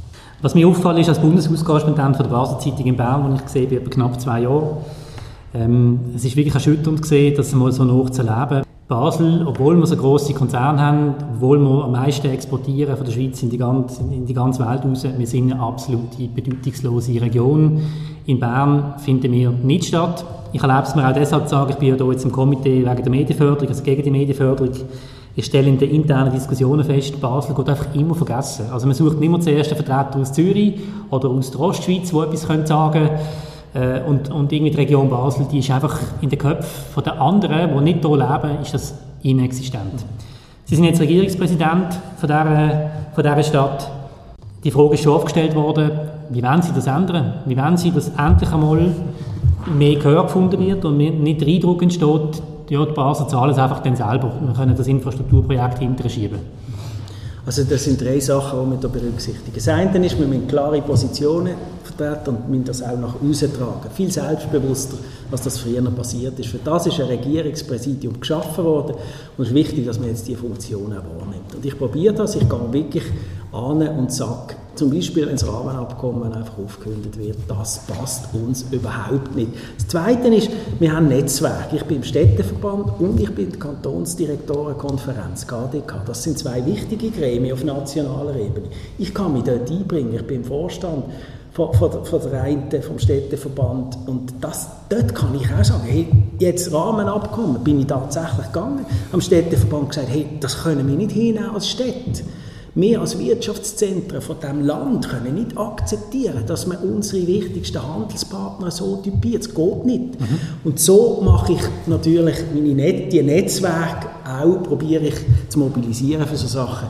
[0.42, 3.66] Was mir auffällt, ist als Bundeshauskorrespondent von der Basel Zeitung in Bern, wo ich gesehen
[3.66, 4.78] habe, über knapp zwei Jahre.
[5.54, 8.64] Ähm, es ist wirklich erschütternd gesehen, das mal so noch zu erleben.
[8.88, 13.40] Basel, obwohl wir so grosse Konzerne haben, obwohl wir am meisten exportieren von der Schweiz
[13.40, 17.80] in die ganze, in die ganze Welt raus, wir sind eine absolut bedeutungslose Region.
[18.26, 20.24] In Bern finden wir nicht statt.
[20.52, 22.84] Ich erlebe es mir auch deshalb zu sagen, ich bin ja hier jetzt im Komitee
[22.84, 24.72] wegen der Medienförderung, also gegen die Medienförderung.
[25.34, 28.66] Ich stelle in den internen Diskussionen fest, Basel geht einfach immer vergessen.
[28.70, 30.74] Also man sucht immer zuerst einen Vertreter aus Zürich
[31.10, 33.10] oder aus der Ostschweiz, der etwas sagen können.
[33.74, 37.74] Äh, und, und irgendwie die Region Basel, die ist einfach in den Köpfen der anderen,
[37.74, 40.04] die nicht hier leben, ist das inexistent.
[40.66, 43.90] Sie sind jetzt Regierungspräsident von dieser, von dieser Stadt.
[44.64, 45.90] Die Frage ist schon aufgestellt worden,
[46.28, 47.34] wie wollen Sie das ändern?
[47.46, 48.90] Wie wollen Sie, dass endlich einmal
[49.78, 52.42] mehr Gehör gefunden wird und nicht der Eindruck entsteht,
[52.78, 54.32] die Basel zahlen es einfach dann selber.
[54.40, 56.38] Wir können das Infrastrukturprojekt hinterher schieben.
[57.44, 59.52] Also das sind drei Sachen, die wir hier berücksichtigen.
[59.54, 61.54] Das eine ist, wir müssen klare Positionen
[61.96, 63.90] vertreten und müssen das auch nach außen tragen.
[63.94, 64.96] Viel selbstbewusster,
[65.30, 66.48] als das früher passiert ist.
[66.48, 68.96] Für das ist ein Regierungspräsidium geschaffen worden
[69.36, 71.54] und es ist wichtig, dass man jetzt diese Funktion auch wahrnimmt.
[71.54, 73.04] Und ich probiere das, ich gehe wirklich
[73.52, 79.36] an und sage, zum Beispiel, wenn das Rahmenabkommen einfach aufgekündigt wird, das passt uns überhaupt
[79.36, 79.50] nicht.
[79.76, 81.76] Das Zweite ist, wir haben Netzwerke.
[81.76, 86.02] Ich bin im Städteverband und ich bin die Kantonsdirektorenkonferenz, KDK.
[86.06, 88.68] Das sind zwei wichtige Gremien auf nationaler Ebene.
[88.96, 90.14] Ich kann mich dort einbringen.
[90.14, 91.04] Ich bin im Vorstand
[91.52, 96.08] von, von, von der einen, vom Städteverband und das, dort kann ich auch sagen, hey,
[96.38, 101.50] jetzt Rahmenabkommen, bin ich tatsächlich gegangen, am Städteverband gesagt, hey, das können wir nicht hinnehmen
[101.50, 102.22] als Städte.
[102.74, 108.96] Wir als Wirtschaftszentren von diesem Land können nicht akzeptieren, dass man unsere wichtigsten Handelspartner so
[108.96, 109.44] typiert.
[109.44, 110.18] Das geht nicht.
[110.18, 110.38] Mhm.
[110.64, 115.16] Und so mache ich natürlich meine Net die Netzwerke auch, probiere ich
[115.50, 116.88] zu mobilisieren für solche Sachen.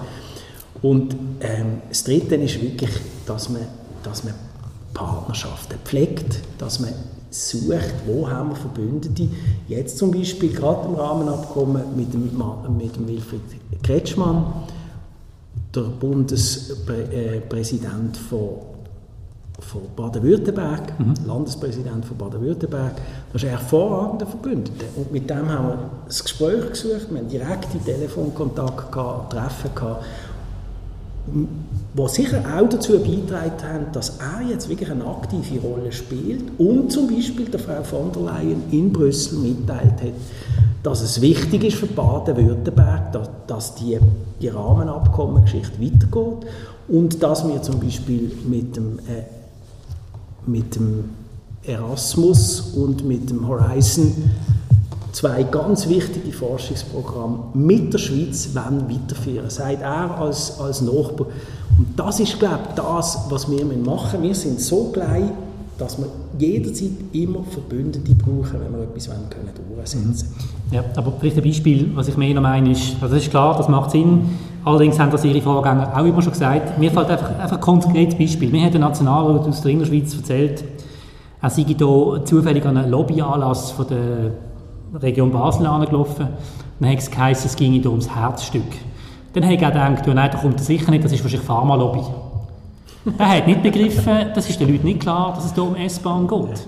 [0.82, 2.90] Und ähm, das Dritte ist wirklich,
[3.26, 3.62] dass man,
[4.04, 4.34] dass man
[4.94, 6.90] Partnerschaften pflegt, dass man
[7.30, 9.28] sucht, wo haben wir Verbündete.
[9.68, 12.30] Jetzt zum Beispiel gerade im Rahmenabkommen mit dem,
[12.76, 13.40] mit dem Wilfried
[13.82, 14.52] Kretschmann,
[15.74, 18.48] der Bundespräsident von,
[19.60, 21.14] von Baden-Württemberg, mhm.
[21.26, 22.96] Landespräsident von Baden-Württemberg,
[23.32, 24.84] das ist ein hervorragender Verbündeter.
[24.96, 30.04] Und mit dem haben wir das Gespräch gesucht, wir haben direkte Telefonkontakt gehabt, Treffen gehabt
[31.94, 36.90] die sicher auch dazu beigetragen haben, dass er jetzt wirklich eine aktive Rolle spielt und
[36.90, 40.14] zum Beispiel der Frau von der Leyen in Brüssel mitteilt hat,
[40.82, 43.98] dass es wichtig ist für Baden-Württemberg, dass, dass die,
[44.40, 46.46] die Rahmenabkommengeschichte weitergeht
[46.88, 49.24] und dass wir zum Beispiel mit dem, äh,
[50.46, 51.10] mit dem
[51.64, 54.12] Erasmus und mit dem Horizon
[55.12, 61.26] zwei ganz wichtige Forschungsprogramme mit der Schweiz weiterführen sagt er als, als Nachbar.
[61.78, 64.22] Und das ist, glaube ich, das, was wir machen müssen.
[64.22, 65.30] Wir sind so klein,
[65.78, 66.06] dass wir
[66.38, 70.28] jederzeit immer Verbündete brauchen, wenn wir etwas wollen, können durchsetzen
[70.70, 70.74] mhm.
[70.74, 73.56] Ja, aber vielleicht ein Beispiel, was ich mehr noch meine, ist, also das ist klar,
[73.56, 74.22] das macht Sinn,
[74.64, 78.16] allerdings haben das Ihre Vorgänger auch immer schon gesagt, mir fällt einfach, einfach ein konkretes
[78.16, 78.50] Beispiel.
[78.50, 80.64] Mir hat der Nationalrat aus der Innerschweiz erzählt,
[81.40, 86.28] er sei hier zufällig an einem Lobbyanlass von der Region Basel angelaufen.
[86.78, 88.62] Dann hat es geheißen, es ginge hier ums Herzstück.
[89.32, 92.02] Dann habe ich gedacht, ja, nein, da kommt er sicher nicht, das ist wahrscheinlich Pharmalobby.
[93.18, 96.28] er hat nicht begriffen, das ist den Leuten nicht klar, dass es hier um S-Bahn
[96.28, 96.66] geht.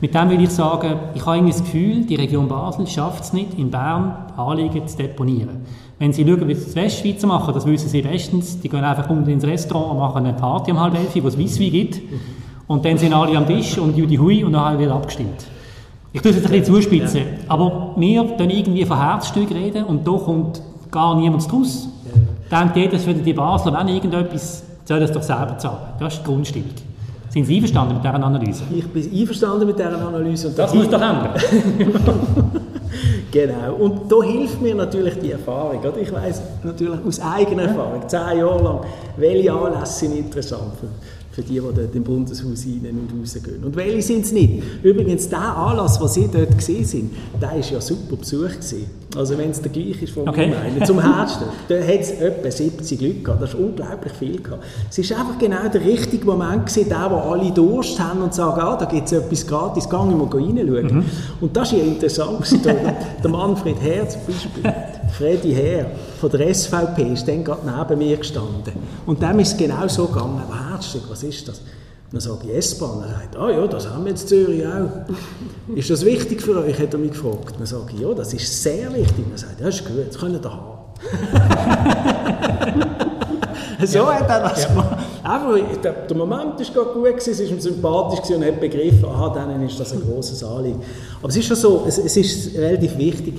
[0.00, 3.58] Mit dem will ich sagen, ich habe das Gefühl, die Region Basel schafft es nicht,
[3.58, 5.62] in Bern Anliegen zu deponieren.
[5.98, 9.30] Wenn Sie schauen, wie die Westschweizer machen, das wissen Sie bestens, die gehen einfach unten
[9.30, 12.00] ins Restaurant und machen eine Party um halb elf, wo es Weisswein gibt.
[12.66, 15.46] Und dann sind alle am Tisch und Judy Hui und dann wird abgestimmt.
[16.12, 20.06] Ich tue es jetzt ein bisschen zuspitzen, aber wir dann irgendwie von Herzstück reden und
[20.06, 21.88] da kommt gar niemand draus.
[22.50, 25.78] Denkt jeder, es würde die Basler, wenn irgendetwas soll das doch selber zahlen.
[25.98, 26.70] Das ist die Grundstimmung.
[27.30, 28.62] Sind Sie einverstanden mit dieser Analyse?
[28.72, 30.48] Ich bin einverstanden mit dieser Analyse.
[30.48, 31.30] Und das muss doch ändern.
[33.32, 33.74] genau.
[33.78, 35.80] Und da hilft mir natürlich die Erfahrung.
[35.80, 35.96] Oder?
[35.96, 38.80] Ich weiß natürlich aus eigener Erfahrung, zehn Jahre lang,
[39.16, 40.86] welche Anlässe sind interessant für,
[41.34, 43.64] für die, die dort im Bundeshaus rein und rausgehen.
[43.64, 44.62] Und welche sind es nicht?
[44.82, 48.44] Übrigens, der Anlass, den Sie dort gesehen sind, der war ja super Besuch.
[48.44, 48.84] Gewesen.
[49.16, 50.48] Also wenn es der gleiche ist von okay.
[50.50, 54.64] meinen, zum Herzstück, da hat es etwa 70 Leute gehabt, das ist unglaublich viel gehabt.
[54.90, 58.60] Es ist einfach genau der richtige Moment gewesen, der, wo alle Durst haben und sagen,
[58.60, 60.96] ah, da gibt es etwas gratis, gehe ich mal reinschauen.
[60.96, 61.04] Mhm.
[61.40, 62.74] Und das ist ja interessant der,
[63.22, 64.74] der Manfred Herr zum Beispiel,
[65.16, 65.86] Freddy Herr
[66.20, 68.72] von der SVP, ist dann gerade neben mir gestanden.
[69.06, 71.60] Und dem ist es genau so gegangen, Herzstück, was ist das?
[72.10, 73.02] Dann sage ich S-Bahn.
[73.02, 74.90] Er sagt, ah ja, das haben wir jetzt in Zürich auch.
[75.74, 77.54] ist das wichtig für euch, hat er mich gefragt.
[77.58, 79.24] Dann sage ich, ja, das ist sehr wichtig.
[79.30, 80.78] Er sagt, ja, ist gut, das können ihr haben.
[83.86, 84.98] so hat er das gemacht.
[85.22, 89.28] Einfach, der, Moment war gut, gewesen, es war ihm sympathisch gewesen und hat begriffen, aha,
[89.34, 90.82] dann ist das ein grosses Anliegen.
[91.20, 93.34] Aber es ist schon so, es, es ist relativ wichtig,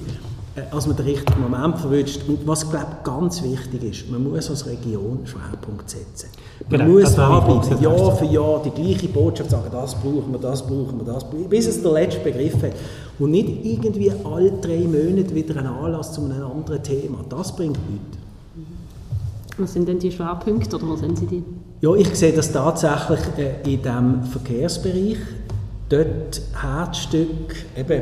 [0.71, 2.21] als man den richtigen Moment verwünscht.
[2.27, 6.29] Und was, glaube ich, ganz wichtig ist, man muss als Region Schwerpunkt setzen.
[6.69, 10.61] Man genau, muss dranbleiben, Jahr für Jahr die gleiche Botschaft sagen, das brauchen wir, das
[10.61, 12.71] brauchen wir, das brauchen wir, bis es der letzte Begriff hat.
[13.19, 17.19] Und nicht irgendwie alle drei Monate wieder einen Anlass zu einem anderen Thema.
[17.29, 18.17] Das bringt nichts.
[19.57, 21.43] Was sind denn die Schwerpunkte oder wo sind Sie die?
[21.81, 25.17] Ja, ich sehe das tatsächlich äh, in diesem Verkehrsbereich.
[25.87, 28.01] Dort Herzstück, eben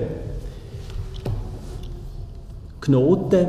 [2.84, 3.48] Knoten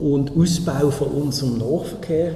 [0.00, 2.34] und Ausbau von unserem Nahverkehr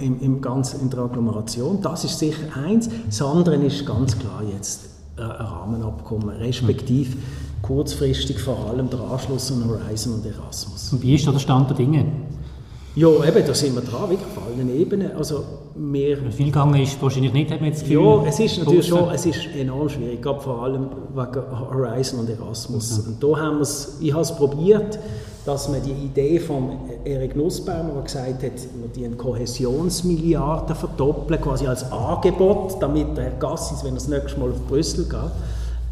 [0.00, 1.80] im, im ganzen, in der Agglomeration.
[1.80, 2.88] Das ist sicher eins.
[3.06, 7.16] Das andere ist ganz klar jetzt äh, ein Rahmenabkommen, respektive
[7.62, 10.92] kurzfristig vor allem der Anschluss an Horizon und Erasmus.
[10.92, 12.06] Und wie ist da der Stand der Dinge?
[12.96, 15.16] Ja, eben, da sind wir dran, wirklich auf allen Ebenen.
[15.16, 15.44] Also,
[15.76, 18.02] wir, viel gegangen ist wahrscheinlich nicht, hat man jetzt Gefühl.
[18.02, 22.30] Ja, es ist natürlich schon, es ist enorm schwierig, gerade vor allem wegen Horizon und
[22.30, 22.98] Erasmus.
[22.98, 23.12] Mhm.
[23.12, 24.98] Und da haben wir es, ich habe es probiert,
[25.46, 31.66] dass man die Idee von Erik Nussbaum, der gesagt hat, man die Kohäsionsmilliarden verdoppeln, quasi
[31.66, 35.30] als Angebot, damit der Herr Gassis, wenn er das nächste Mal auf Brüssel geht,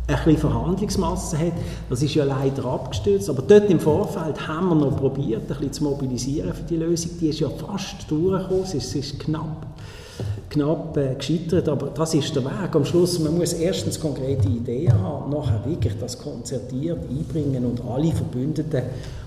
[0.09, 1.53] ein bisschen Verhandlungsmasse hat.
[1.91, 3.29] Das ist ja leider abgestürzt.
[3.29, 7.13] Aber dort im Vorfeld haben wir noch probiert, ein bisschen zu mobilisieren für die Lösung.
[7.21, 8.65] Die ist ja fast durchgekommen.
[8.65, 9.67] Es ist, ist knapp
[10.51, 12.75] knapp äh, gescheitert, aber das ist der Weg.
[12.75, 18.13] Am Schluss, man muss erstens konkrete Ideen haben, nachher wirklich das konzertiert einbringen und alle
[18.13, 18.83] Verbündeten,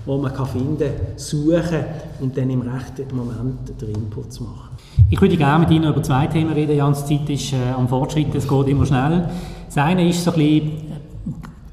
[0.06, 1.84] die man kann finden kann, suchen
[2.20, 4.70] und dann im rechten Moment den Input zu machen.
[5.10, 6.76] Ich würde gerne mit Ihnen über zwei Themen reden.
[6.76, 9.28] Jans Zeit ist äh, am Fortschritt, es geht immer schnell.
[9.74, 10.72] Das eine ist so ein bisschen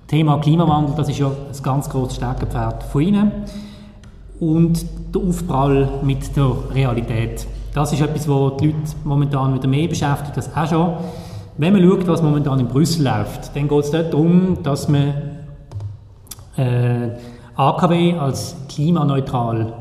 [0.08, 3.32] Thema Klimawandel, das ist ja ein ganz grosses Stärkepferd von Ihnen.
[4.40, 7.46] Und der Aufprall mit der Realität.
[7.74, 10.94] Das ist etwas, was die Leute momentan wieder mehr beschäftigt, das auch schon.
[11.58, 15.14] Wenn man schaut, was momentan in Brüssel läuft, dann geht es dort darum, dass man
[16.56, 17.10] äh,
[17.58, 19.74] AKW als klimaneutral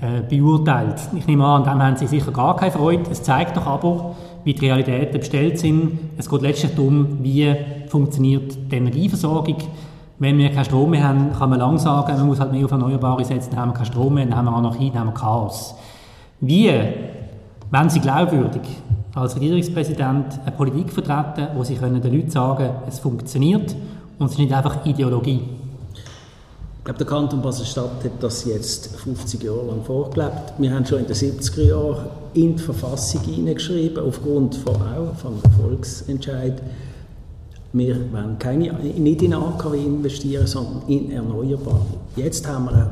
[0.00, 1.00] äh, beurteilt.
[1.16, 3.04] Ich nehme an, dem haben Sie sicher gar keine Freude.
[3.10, 5.98] Es zeigt doch aber, wie die Realitäten bestellt sind.
[6.16, 7.54] Es geht letztlich darum, wie
[7.88, 9.56] funktioniert die Energieversorgung.
[10.20, 12.70] Wenn wir keinen Strom mehr haben, kann man lang sagen, man muss halt mehr auf
[12.70, 15.14] Erneuerbare setzen, dann haben wir keinen Strom mehr, dann haben wir Anarchie, dann haben wir
[15.14, 15.74] Chaos.
[16.40, 16.72] Wie
[17.70, 18.62] wenn Sie glaubwürdig
[19.14, 23.74] als Regierungspräsident eine Politik vertreten, wo Sie können den Leuten sagen können, es funktioniert
[24.18, 25.40] und es ist nicht einfach Ideologie?
[26.88, 30.54] Glaube, der Kanton Basel-Stadt hat das jetzt 50 Jahre lang vorgelebt.
[30.56, 35.34] Wir haben schon in den 70er Jahren in die Verfassung hineingeschrieben, aufgrund von, auch von
[35.34, 36.62] einem Volksentscheid,
[37.74, 41.84] wir wollen keine, nicht in AKW investieren, sondern in Erneuerbare.
[42.16, 42.90] Jetzt haben wir eine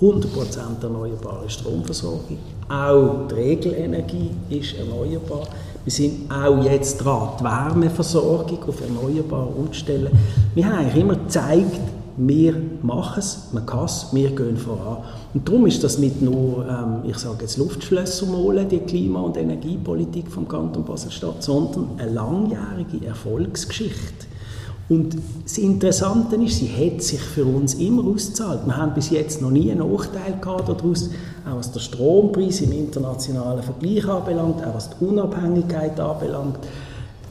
[0.00, 2.38] 100% erneuerbare Stromversorgung.
[2.68, 5.48] Auch die Regelenergie ist erneuerbar.
[5.82, 10.16] Wir sind auch jetzt dran, die Wärmeversorgung auf erneuerbar umzustellen.
[10.54, 11.80] Wir haben eigentlich immer gezeigt,
[12.18, 14.98] wir machen es, man kann es, wir gehen voran.
[15.32, 19.36] Und darum ist das nicht nur, ähm, ich sage jetzt Luftschlösser malen, die Klima- und
[19.36, 24.26] Energiepolitik vom Kanton Basel-Stadt, sondern eine langjährige Erfolgsgeschichte.
[24.88, 28.60] Und das Interessante ist, sie hat sich für uns immer ausgezahlt.
[28.64, 31.10] Wir haben bis jetzt noch nie einen Nachteil gehabt daraus,
[31.48, 36.58] auch was der Strompreis im internationalen Vergleich anbelangt, auch was die Unabhängigkeit anbelangt,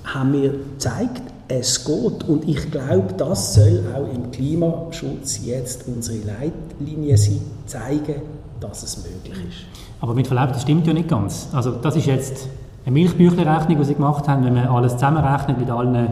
[0.06, 2.28] haben wir gezeigt, es geht.
[2.28, 8.22] Und ich glaube, das soll auch im Klimaschutz jetzt unsere Leitlinie sein, zeigen,
[8.60, 9.66] dass es möglich ist.
[10.02, 11.48] Aber mit Verlaub, das stimmt ja nicht ganz.
[11.54, 12.48] Also das ist jetzt
[12.86, 16.10] eine Milchbüchlerrechnung, die Sie gemacht haben, wenn man alles zusammenrechnet mit allen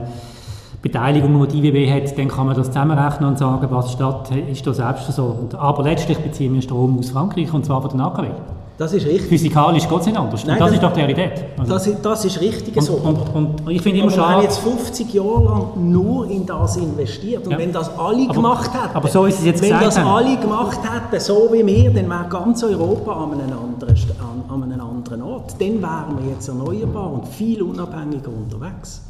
[0.81, 4.67] Beteiligung, die die IWB hat, dann kann man das zusammenrechnen und sagen, was Stadt ist
[4.67, 5.49] da selbst so.
[5.57, 8.27] Aber letztlich beziehen wir Strom aus Frankreich und zwar von den AKW.
[8.77, 9.29] Das ist richtig.
[9.29, 10.45] Physikalisch geht es nicht anders.
[10.45, 11.45] Nein, das, das- ist doch die Realität.
[11.57, 12.93] Also, Das, ist- das ist richtig und, so.
[12.95, 14.43] und, und, ich finde immer aber wir haben schade.
[14.43, 17.45] jetzt 50 Jahre lang nur in das investiert.
[17.45, 17.57] Und Ja.
[17.57, 20.07] wenn das alle Aber- gemacht hätten, aber so ist es jetzt wenn das haben.
[20.09, 24.63] alle gemacht hätten, so wie wir, dann wäre ganz Europa an einem anderen, an, an
[24.63, 25.53] einem anderen Ort.
[25.59, 29.03] Dann wären wir jetzt erneuerbar und viel unabhängiger unterwegs.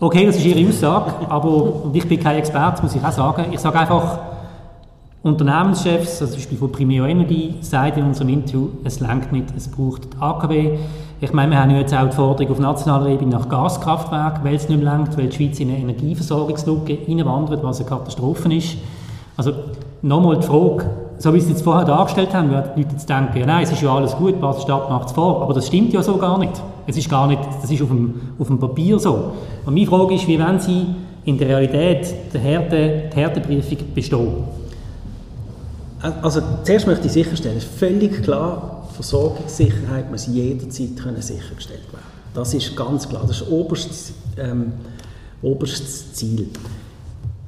[0.00, 3.46] Okay, das ist Ihre Aussage, aber und ich bin kein Experte, muss ich auch sagen.
[3.52, 4.18] Ich sage einfach,
[5.22, 9.68] Unternehmenschefs, also zum Beispiel von Primeo Energy, sagen in unserem Interview, es langt nicht, es
[9.68, 10.78] braucht die AKW.
[11.20, 14.68] Ich meine, wir haben jetzt auch die Forderung auf nationaler Ebene nach Gaskraftwerken, weil es
[14.68, 18.76] nicht mehr langt, weil die Schweiz in eine Energieversorgungslücke reinwandert, was eine Katastrophe ist.
[19.36, 19.52] Also
[20.02, 20.86] nochmal die Frage,
[21.18, 23.62] so wie Sie es jetzt vorher dargestellt haben, werden die Leute jetzt denken, ja nein,
[23.62, 26.36] es ist ja alles gut, Basel-Stadt macht es vor, aber das stimmt ja so gar
[26.38, 26.60] nicht.
[26.88, 29.30] Es ist gar nicht, das ist auf dem, auf dem Papier so.
[29.64, 30.84] Und meine Frage ist, wie wollen Sie
[31.24, 34.28] in der Realität die, Härte, die Härteprüfung bestehen?
[36.02, 42.04] Also zuerst möchte ich sicherstellen, es ist völlig klar, Versorgungssicherheit muss jederzeit können sichergestellt werden.
[42.34, 44.72] Das ist ganz klar, das ist oberstes, ähm,
[45.42, 46.48] oberstes Ziel.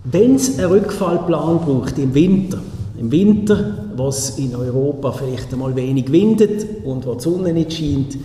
[0.04, 2.58] Wenn es einen Rückfallplan braucht im Winter,
[2.98, 7.72] im Winter, wo es in Europa vielleicht einmal wenig windet und wo die Sonne nicht
[7.72, 8.16] scheint,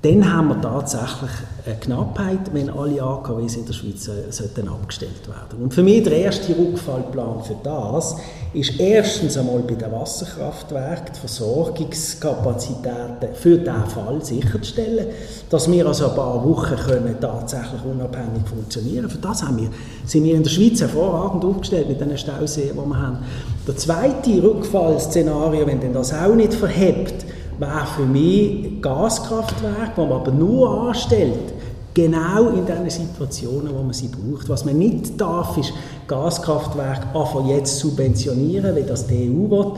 [0.00, 1.30] dann haben wir tatsächlich
[1.66, 5.60] eine Knappheit, wenn alle AKWs in der Schweiz äh, sollten abgestellt werden.
[5.60, 8.14] Und für mich der erste Rückfallplan für das
[8.54, 15.08] ist erstens einmal bei den Wasserkraftwerken die Versorgungskapazitäten für diesen Fall sicherzustellen,
[15.50, 19.10] dass wir also ein paar Wochen können tatsächlich unabhängig funktionieren.
[19.10, 19.70] Für das haben wir,
[20.06, 23.18] sind wir in der Schweiz hervorragend aufgestellt mit den Stauseen, die wir haben.
[23.66, 27.26] Der zweite Rückfallszenario, wenn denn das auch nicht verhebt,
[27.58, 31.52] wäre für mich Gaskraftwerke, die man aber nur anstellt,
[31.94, 34.48] genau in den Situationen, wo man sie braucht.
[34.48, 35.72] Was man nicht darf, ist
[36.06, 39.72] Gaskraftwerke einfach jetzt subventionieren, wie das die EU will.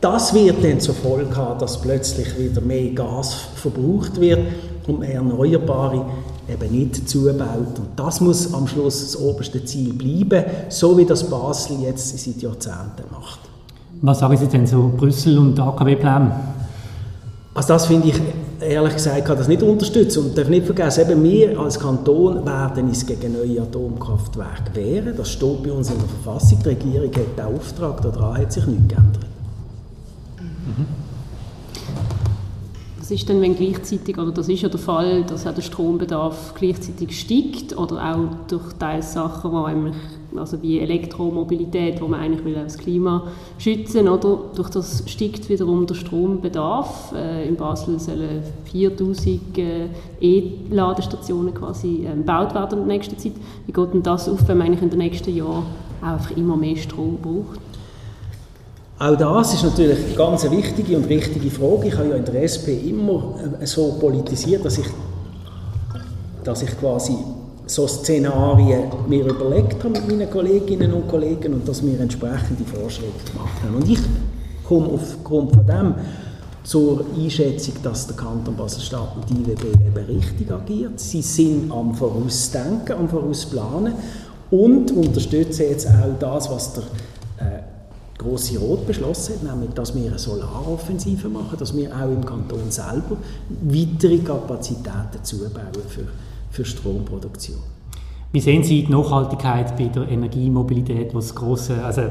[0.00, 4.38] Das wird dann zur Folge haben, dass plötzlich wieder mehr Gas verbraucht wird
[4.86, 6.04] und man Erneuerbare
[6.48, 7.78] eben nicht zubaut.
[7.78, 12.40] Und das muss am Schluss das oberste Ziel bleiben, so wie das Basel jetzt seit
[12.40, 13.40] Jahrzehnten macht.
[14.00, 16.30] Was sagen Sie denn zu Brüssel und AKW-Plänen?
[17.58, 18.14] Also das finde ich,
[18.60, 20.26] ehrlich gesagt, kann das nicht unterstützen.
[20.26, 25.16] Und darf nicht vergessen, eben wir als Kanton werden uns gegen neue Atomkraftwerke wehren.
[25.16, 26.60] Das steht bei uns in der Verfassung.
[26.62, 29.26] Die Regierung hat den Auftrag, daran hat sich nichts geändert.
[33.00, 36.54] Was ist denn, wenn gleichzeitig, oder das ist ja der Fall, dass auch der Strombedarf
[36.54, 39.96] gleichzeitig steigt oder auch durch teils Sachen, wo eigentlich,
[40.36, 45.86] also wie Elektromobilität, wo man eigentlich will das Klima schützen, oder durch das steigt wiederum
[45.86, 47.12] der Strombedarf.
[47.16, 49.88] Äh, in Basel sollen 4000 äh,
[50.20, 53.32] E-Ladestationen quasi äh, gebaut werden in der nächsten Zeit.
[53.66, 55.64] Wie geht denn das auf, wenn man eigentlich in den nächsten Jahren
[56.02, 57.60] einfach immer mehr Strom braucht?
[58.98, 61.86] Auch das ist natürlich eine ganz wichtige und richtige Frage.
[61.86, 64.86] Ich habe ja in der SP immer äh, so politisiert, dass ich,
[66.42, 67.16] dass ich quasi
[67.68, 73.12] so Szenarien mir überlegt habe mit meinen Kolleginnen und Kollegen und dass wir entsprechende Vorschläge
[73.30, 73.76] gemacht haben.
[73.76, 74.00] Und ich
[74.66, 75.94] komme aufgrund von dem
[76.64, 81.00] zur Einschätzung, dass der Kanton Basel-Stadt und die IWB eben richtig agiert.
[81.00, 83.94] Sie sind am Vorausdenken, am Vorausplanen
[84.50, 86.82] und unterstützen jetzt auch das, was der
[87.38, 87.62] äh,
[88.18, 92.70] große Rot beschlossen hat, nämlich, dass wir eine Solaroffensive machen, dass wir auch im Kanton
[92.70, 93.16] selber
[93.62, 96.06] weitere Kapazitäten zubauen für,
[96.50, 97.58] für Stromproduktion.
[98.32, 102.10] Wie sehen Sie die Nachhaltigkeit bei der Energiemobilität, was große, also äh,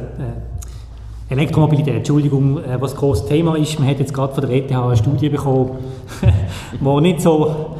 [1.29, 3.79] Elektromobilität, Entschuldigung, äh, was großes Thema ist.
[3.79, 5.71] Man hat jetzt gerade von der ETH eine Studie bekommen,
[6.79, 7.75] die nicht so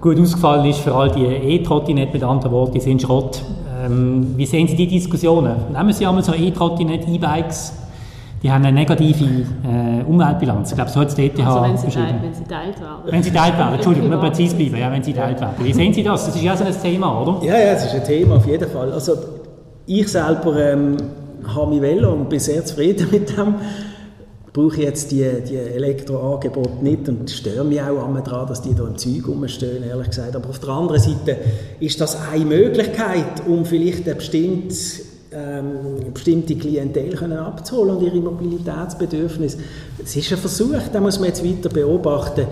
[0.00, 3.42] gut ausgefallen ist für all die E-Trottinette, mit anderen Worten, die sind Schrott.
[3.84, 5.54] Ähm, wie sehen Sie die Diskussionen?
[5.72, 7.72] Nehmen Sie einmal so E-Trottinette, E-Bikes,
[8.42, 10.70] die haben eine negative äh, Umweltbilanz.
[10.70, 12.06] Ich glaube, so hat es die ETH Also wenn sie, beschrieben.
[12.06, 13.02] teil, wenn sie teilt werden.
[13.06, 15.54] Wenn sie teilt werden, Entschuldigung, nur präzise bleiben, ja, wenn sie teilt werden.
[15.58, 16.26] Wie sehen Sie das?
[16.26, 17.44] Das ist ja so ein Thema, oder?
[17.44, 18.92] Ja, ja, das ist ein Thema auf jeden Fall.
[18.92, 19.12] Also
[19.86, 20.96] ich selber ähm,
[21.54, 23.54] habe mich Velo und bin sehr zufrieden mit dem.
[24.52, 28.86] Brauche jetzt die, die Elektroangebote nicht und störe mich auch an daran, dass die da
[28.86, 30.34] im Zeug rumstehen, ehrlich gesagt.
[30.34, 31.36] Aber auf der anderen Seite
[31.80, 38.20] ist das eine Möglichkeit, um vielleicht ein bestimmtes ähm, bestimmte Klientel können abzuholen und ihre
[38.20, 39.58] Mobilitätsbedürfnisse.
[40.02, 42.46] Es ist ein Versuch, den muss man jetzt weiter beobachten.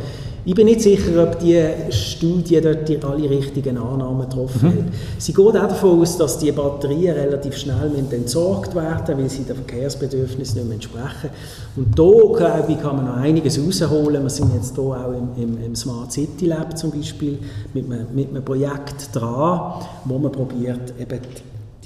[0.48, 1.60] Ich bin nicht sicher, ob die
[1.90, 4.84] Studie dort die alle richtigen Annahmen getroffen hat.
[5.18, 9.56] Sie geht auch davon aus, dass die Batterien relativ schnell entsorgt werden, weil sie den
[9.56, 11.30] Verkehrsbedürfnissen nicht mehr entsprechen.
[11.74, 14.22] Und da, glaube ich, kann man noch einiges rausholen.
[14.22, 17.40] Wir sind jetzt hier auch im, im, im Smart City Lab zum Beispiel
[17.74, 21.18] mit einem, mit einem Projekt dran, wo man probiert, eben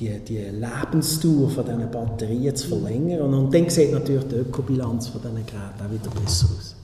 [0.00, 3.34] die die, Lebensdauer von diesen Batterien zu verlängern.
[3.34, 6.76] Und, dann sieht natürlich die Ökobilanz von diesen Geräten auch wieder besser aus.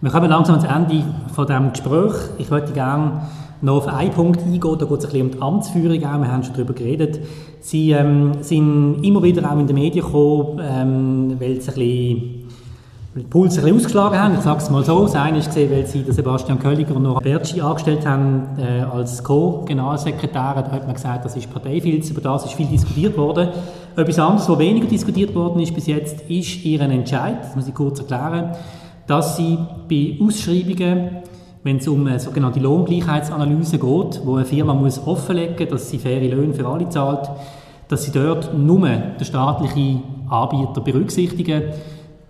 [0.00, 2.12] Wir kommen langsam ans Ende von diesem Gespräch.
[2.38, 3.22] Ich möchte gerne
[3.62, 6.30] noch auf einen Punkt eingehen, da geht es ein bisschen um die Amtsführung auch, wir
[6.30, 7.20] haben schon darüber geredet.
[7.60, 12.35] Sie ähm, sind immer wieder auch in den Medien gekommen, ähm, weil sie ein bisschen
[13.16, 15.04] den Puls ein bisschen ausgeschlagen haben, ich sage es mal so.
[15.04, 19.24] Das eine ist gesehen, weil sie Sebastian Kölliger und noch Bertschi angestellt haben äh, als
[19.24, 20.62] Co-Generalsekretär.
[20.62, 23.48] Da hat man gesagt, das ist Parteifilz, über das ist viel diskutiert worden.
[23.96, 27.74] Etwas anderes, was weniger diskutiert worden ist bis jetzt, ist ihren Entscheid, das muss ich
[27.74, 28.50] kurz erklären,
[29.06, 29.58] dass sie
[29.88, 31.22] bei Ausschreibungen
[31.62, 35.98] wenn es um eine sogenannte Lohngleichheitsanalyse geht, wo eine Firma muss offenlegen muss, dass sie
[35.98, 37.28] faire Löhne für alle zahlt,
[37.88, 41.64] dass sie dort nur den staatlichen Anbieter berücksichtigen.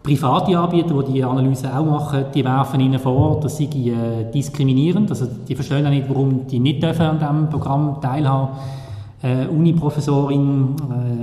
[0.07, 5.11] Private Anbieter, die die Analyse auch machen, die werfen ihnen vor, dass sie äh, diskriminierend,
[5.11, 8.51] also die verstehen auch nicht, warum die nicht dürfen an diesem Programm teilhaben
[9.21, 10.77] äh, Uni-Professorin,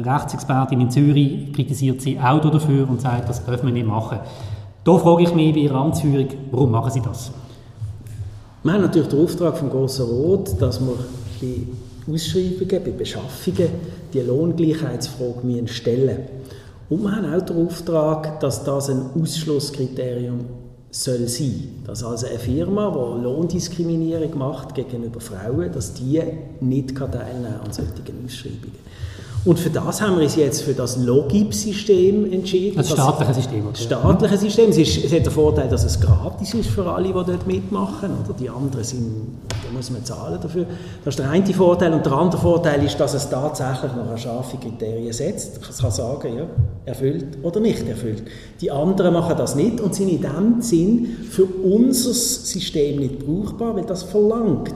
[0.04, 4.20] äh, Rechtsexpertin in Zürich kritisiert sie auch dafür und sagt, das dürfen wir nicht machen.
[4.84, 7.32] Da frage ich mich bei Ihrer Amtsführung, warum machen Sie das?
[8.64, 10.98] Wir haben natürlich den Auftrag vom Grossen Rat, dass wir
[11.40, 13.70] bei Ausschreibungen, bei Beschaffungen
[14.14, 16.44] die Lohngleichheitsfrage stellen müssen.
[16.94, 20.42] Und wir haben auch den Auftrag, dass das ein Ausschlusskriterium
[20.92, 21.82] soll sein.
[21.88, 26.22] Dass also eine Firma, die Lohndiskriminierung macht gegenüber Frauen, dass die
[26.62, 28.78] nicht teilnehmen an solchen Ausschreibungen.
[29.46, 32.78] Und für das haben wir uns jetzt für das Logip-System entschieden.
[32.78, 33.64] Das staatliche System.
[33.70, 34.70] Das staatliche System.
[34.70, 38.12] Es, ist, es hat den Vorteil, dass es gratis ist für alle, die dort mitmachen.
[38.24, 38.34] Oder?
[38.40, 40.66] Die anderen sind, da muss man zahlen dafür.
[41.04, 41.94] Das ist der eine Vorteil.
[41.94, 45.60] Und der andere Vorteil ist, dass es tatsächlich noch scharfe Kriterien setzt.
[45.62, 46.46] Ich kann sagen, ja,
[46.86, 48.24] erfüllt oder nicht erfüllt.
[48.62, 53.76] Die anderen machen das nicht und sind in dem Sinn für unser System nicht brauchbar,
[53.76, 54.74] weil das verlangt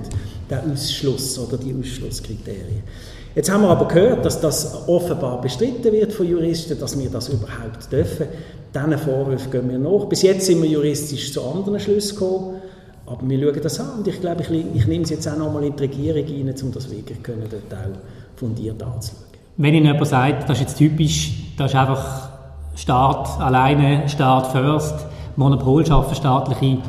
[0.50, 2.84] der Ausschluss oder die Ausschlusskriterien.
[3.38, 7.30] Jetzt haben wir aber gehört, dass das offenbar bestritten wird von Juristen, dass wir das
[7.30, 8.26] überhaupt dürfen.
[8.74, 10.06] Diesen Vorwürfen gehen wir nach.
[10.06, 12.56] Bis jetzt sind wir juristisch zu anderen Schlüssen gekommen,
[13.06, 15.66] aber wir schauen das an und ich glaube, ich, ich nehme es jetzt auch nochmal
[15.66, 19.22] in die Regierung rein, um das wirklich können, dort auch fundiert anzuschauen.
[19.58, 22.30] Wenn Ihnen jemand sagt, das ist jetzt typisch, das ist einfach
[22.76, 24.96] Staat alleine, Staat first,
[25.36, 26.80] Monopol schaffen staatliche,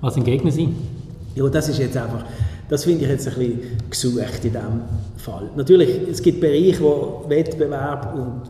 [0.00, 0.74] was entgegnen Sie?
[1.34, 2.24] Ja, das ist jetzt einfach
[2.70, 3.60] das finde ich jetzt ein bisschen
[3.90, 4.82] gesucht in diesem
[5.16, 5.50] Fall.
[5.56, 8.42] Natürlich, es gibt Bereiche, wo Wettbewerb und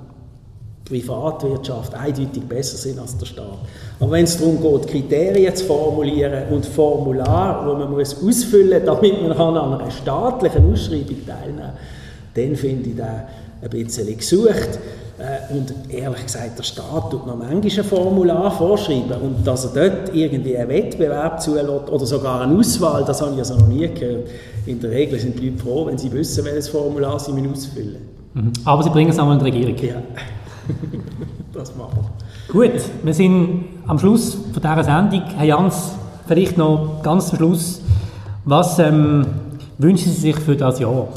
[0.85, 3.59] Privatwirtschaft eindeutig besser sind als der Staat.
[3.99, 9.01] Aber wenn es darum geht, Kriterien zu formulieren und Formular, wo man muss ausfüllen muss,
[9.01, 11.73] damit man an einer staatlichen Ausschreibung teilnehmen kann,
[12.35, 13.09] dann finde ich das
[13.63, 14.79] ein bisschen gesucht.
[15.21, 19.91] Äh, und ehrlich gesagt, der Staat tut noch manchmal ein Formular vorschreiben und dass er
[19.91, 23.87] dort irgendwie einen Wettbewerb zulässt oder sogar eine Auswahl, das habe ich also noch nie
[23.87, 24.29] gehört.
[24.65, 27.99] In der Regel sind die Leute froh, wenn sie wissen, welches Formular sie ausfüllen
[28.33, 28.53] mhm.
[28.65, 29.77] Aber sie bringen es einmal in die Regierung.
[29.83, 29.97] Ja,
[31.53, 32.69] das machen wir.
[32.69, 35.23] Gut, wir sind am Schluss von dieser Sendung.
[35.37, 35.93] Herr Jans,
[36.27, 37.83] vielleicht noch ganz zum Schluss.
[38.47, 39.27] Was ähm,
[39.77, 41.09] wünschen Sie sich für das Jahr?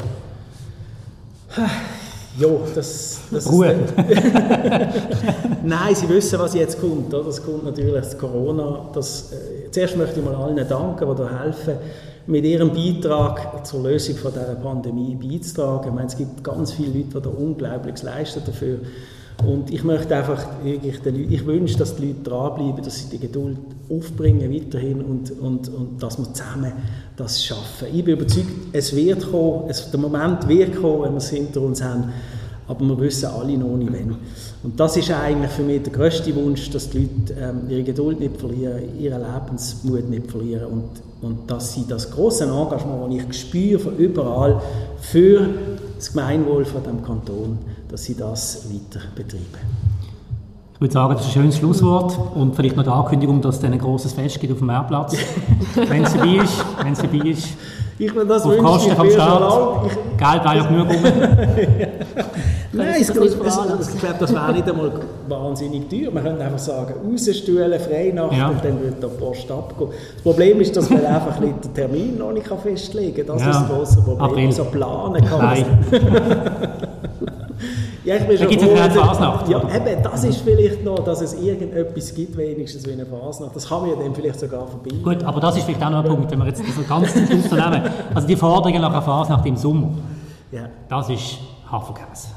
[2.38, 3.20] Ja, das...
[3.30, 3.76] das Ruhe.
[5.62, 7.14] Nein, Sie wissen, was jetzt kommt.
[7.14, 7.28] Oder?
[7.28, 8.90] Es kommt natürlich das Corona.
[8.92, 11.74] Das, äh, zuerst möchte ich mal allen danken, die da helfen,
[12.26, 15.88] mit ihrem Beitrag zur Lösung von dieser Pandemie beizutragen.
[15.88, 18.78] Ich meine, es gibt ganz viele Leute, die da Unglaubliches leisten dafür.
[19.42, 23.08] Und ich möchte einfach wirklich den Leuten, ich wünsche, dass die Leute dranbleiben, dass sie
[23.10, 23.58] die Geduld
[23.90, 26.72] aufbringen weiterhin und, und, und dass wir zusammen
[27.16, 27.88] das schaffen.
[27.92, 31.60] Ich bin überzeugt, es wird kommen, es, der Moment wird kommen, wenn wir es hinter
[31.62, 32.12] uns haben,
[32.66, 34.16] aber wir wissen alle noch nicht wann.
[34.62, 38.20] Und das ist eigentlich für mich der grösste Wunsch, dass die Leute ähm, ihre Geduld
[38.20, 43.40] nicht verlieren, ihren Lebensmut nicht verlieren und, und dass sie das große Engagement, das ich
[43.40, 44.62] spüre von überall
[45.00, 45.48] für
[45.96, 49.44] das Gemeinwohl von dem Kanton, dass sie das weiter betreiben.
[50.74, 53.64] Ich würde sagen, das ist ein schönes Schlusswort und vielleicht noch die Ankündigung, dass es
[53.64, 55.16] ein großes Fest gibt auf dem Meerplatz.
[55.74, 57.48] wenn es dabei ist, wenn es dabei ist.
[57.96, 59.82] Ich will das auf Kosten vom Staat.
[60.18, 60.96] Geld wäre ja genug rum.
[62.72, 64.92] Nein, es, es, es, ich glaube, das wäre nicht einmal
[65.28, 66.10] wahnsinnig teuer.
[66.12, 68.48] Man könnte einfach sagen, rausstühlen, Freinacht ja.
[68.48, 69.90] und dann würde der Post abgehen.
[70.14, 73.36] Das Problem ist, dass man einfach nicht den Termin noch nicht festlegen kann.
[73.36, 73.50] Das ja.
[73.50, 74.20] ist das große Problem.
[74.20, 74.46] April.
[74.46, 75.66] Also planen kann Nein.
[78.04, 79.48] Ja, ich bin schon froh, eine Fasnacht.
[79.48, 83.56] Ja, eben, das ist vielleicht noch, dass es irgendetwas gibt, wenigstens wie eine Fasnacht.
[83.56, 85.02] Das kann man ja dann vielleicht sogar verbinden.
[85.02, 87.26] Gut, aber das ist vielleicht auch noch ein Punkt, wenn wir jetzt das ganz zum
[87.26, 87.82] Schluss nehmen.
[88.14, 89.88] Also die Forderungen nach einer Fasnacht im Sommer,
[90.52, 90.68] ja.
[90.86, 91.38] das ist
[91.70, 92.28] Hafenkäse.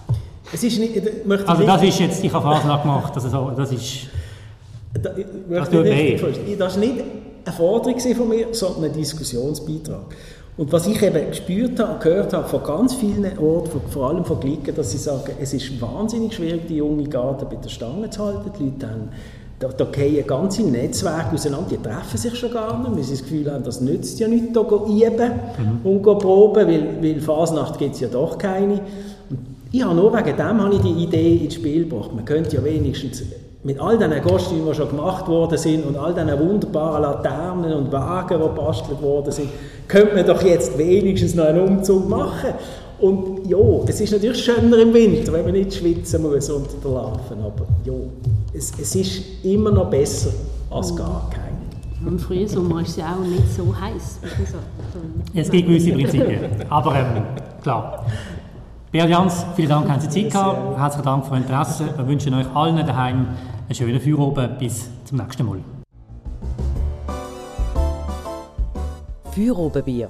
[0.53, 1.01] Es ist nicht,
[1.45, 4.07] also das ist jetzt, ich habe Fasnacht gemacht, also das ist...
[4.93, 5.11] Da,
[5.49, 6.17] das tut weh.
[6.57, 7.03] Das war nicht
[7.45, 10.15] eine Forderung von mir, sondern ein Diskussionsbeitrag.
[10.57, 14.39] Und was ich eben gespürt habe, gehört habe von ganz vielen Orten, vor allem von
[14.39, 18.25] Glicken, dass sie sagen, es ist wahnsinnig schwierig, die junge Garde bei der Stange zu
[18.25, 18.51] halten.
[18.57, 19.09] Die Leute haben
[19.59, 23.23] da, da gehen ganze Netzwerke auseinander, die treffen sich schon gar nicht, weil sie das
[23.23, 25.79] Gefühl haben, das nützt ja nichts, hier üben mhm.
[25.83, 28.81] und proben, weil, weil Fasnacht gibt es ja doch keine.
[29.29, 29.39] Und
[29.71, 32.13] ich habe nur wegen dem habe ich die Idee ins Spiel gebracht.
[32.13, 33.23] Man könnte ja wenigstens
[33.63, 37.91] mit all diesen Kostümen, die schon gemacht worden sind und all diesen wunderbaren Laternen und
[37.91, 39.49] Wagen, die gebastelt worden sind,
[39.87, 42.51] könnte man doch jetzt wenigstens noch einen Umzug machen.
[42.99, 46.91] Und ja, es ist natürlich schöner im Winter, wenn man nicht schwitzen muss unter der
[46.91, 47.93] Larven, aber ja,
[48.53, 50.31] es, es ist immer noch besser
[50.71, 51.47] als gar keine.
[52.05, 54.19] Im frühen Sommer ist es ja auch nicht so heiß.
[55.33, 56.39] Es gibt gewisse Prinzipien,
[56.69, 57.23] aber ähm,
[57.61, 58.05] klar.
[58.91, 60.77] Bert Jans, vielen Dank, haben Sie Zeit gehabt.
[60.77, 61.85] Herzlichen Dank für Ihr Interesse.
[61.95, 63.27] Wir wünschen euch allen daheim
[63.67, 64.57] einen schönen Feierabend.
[64.59, 65.59] Bis zum nächsten Mal.
[69.31, 70.09] Feierabendbier.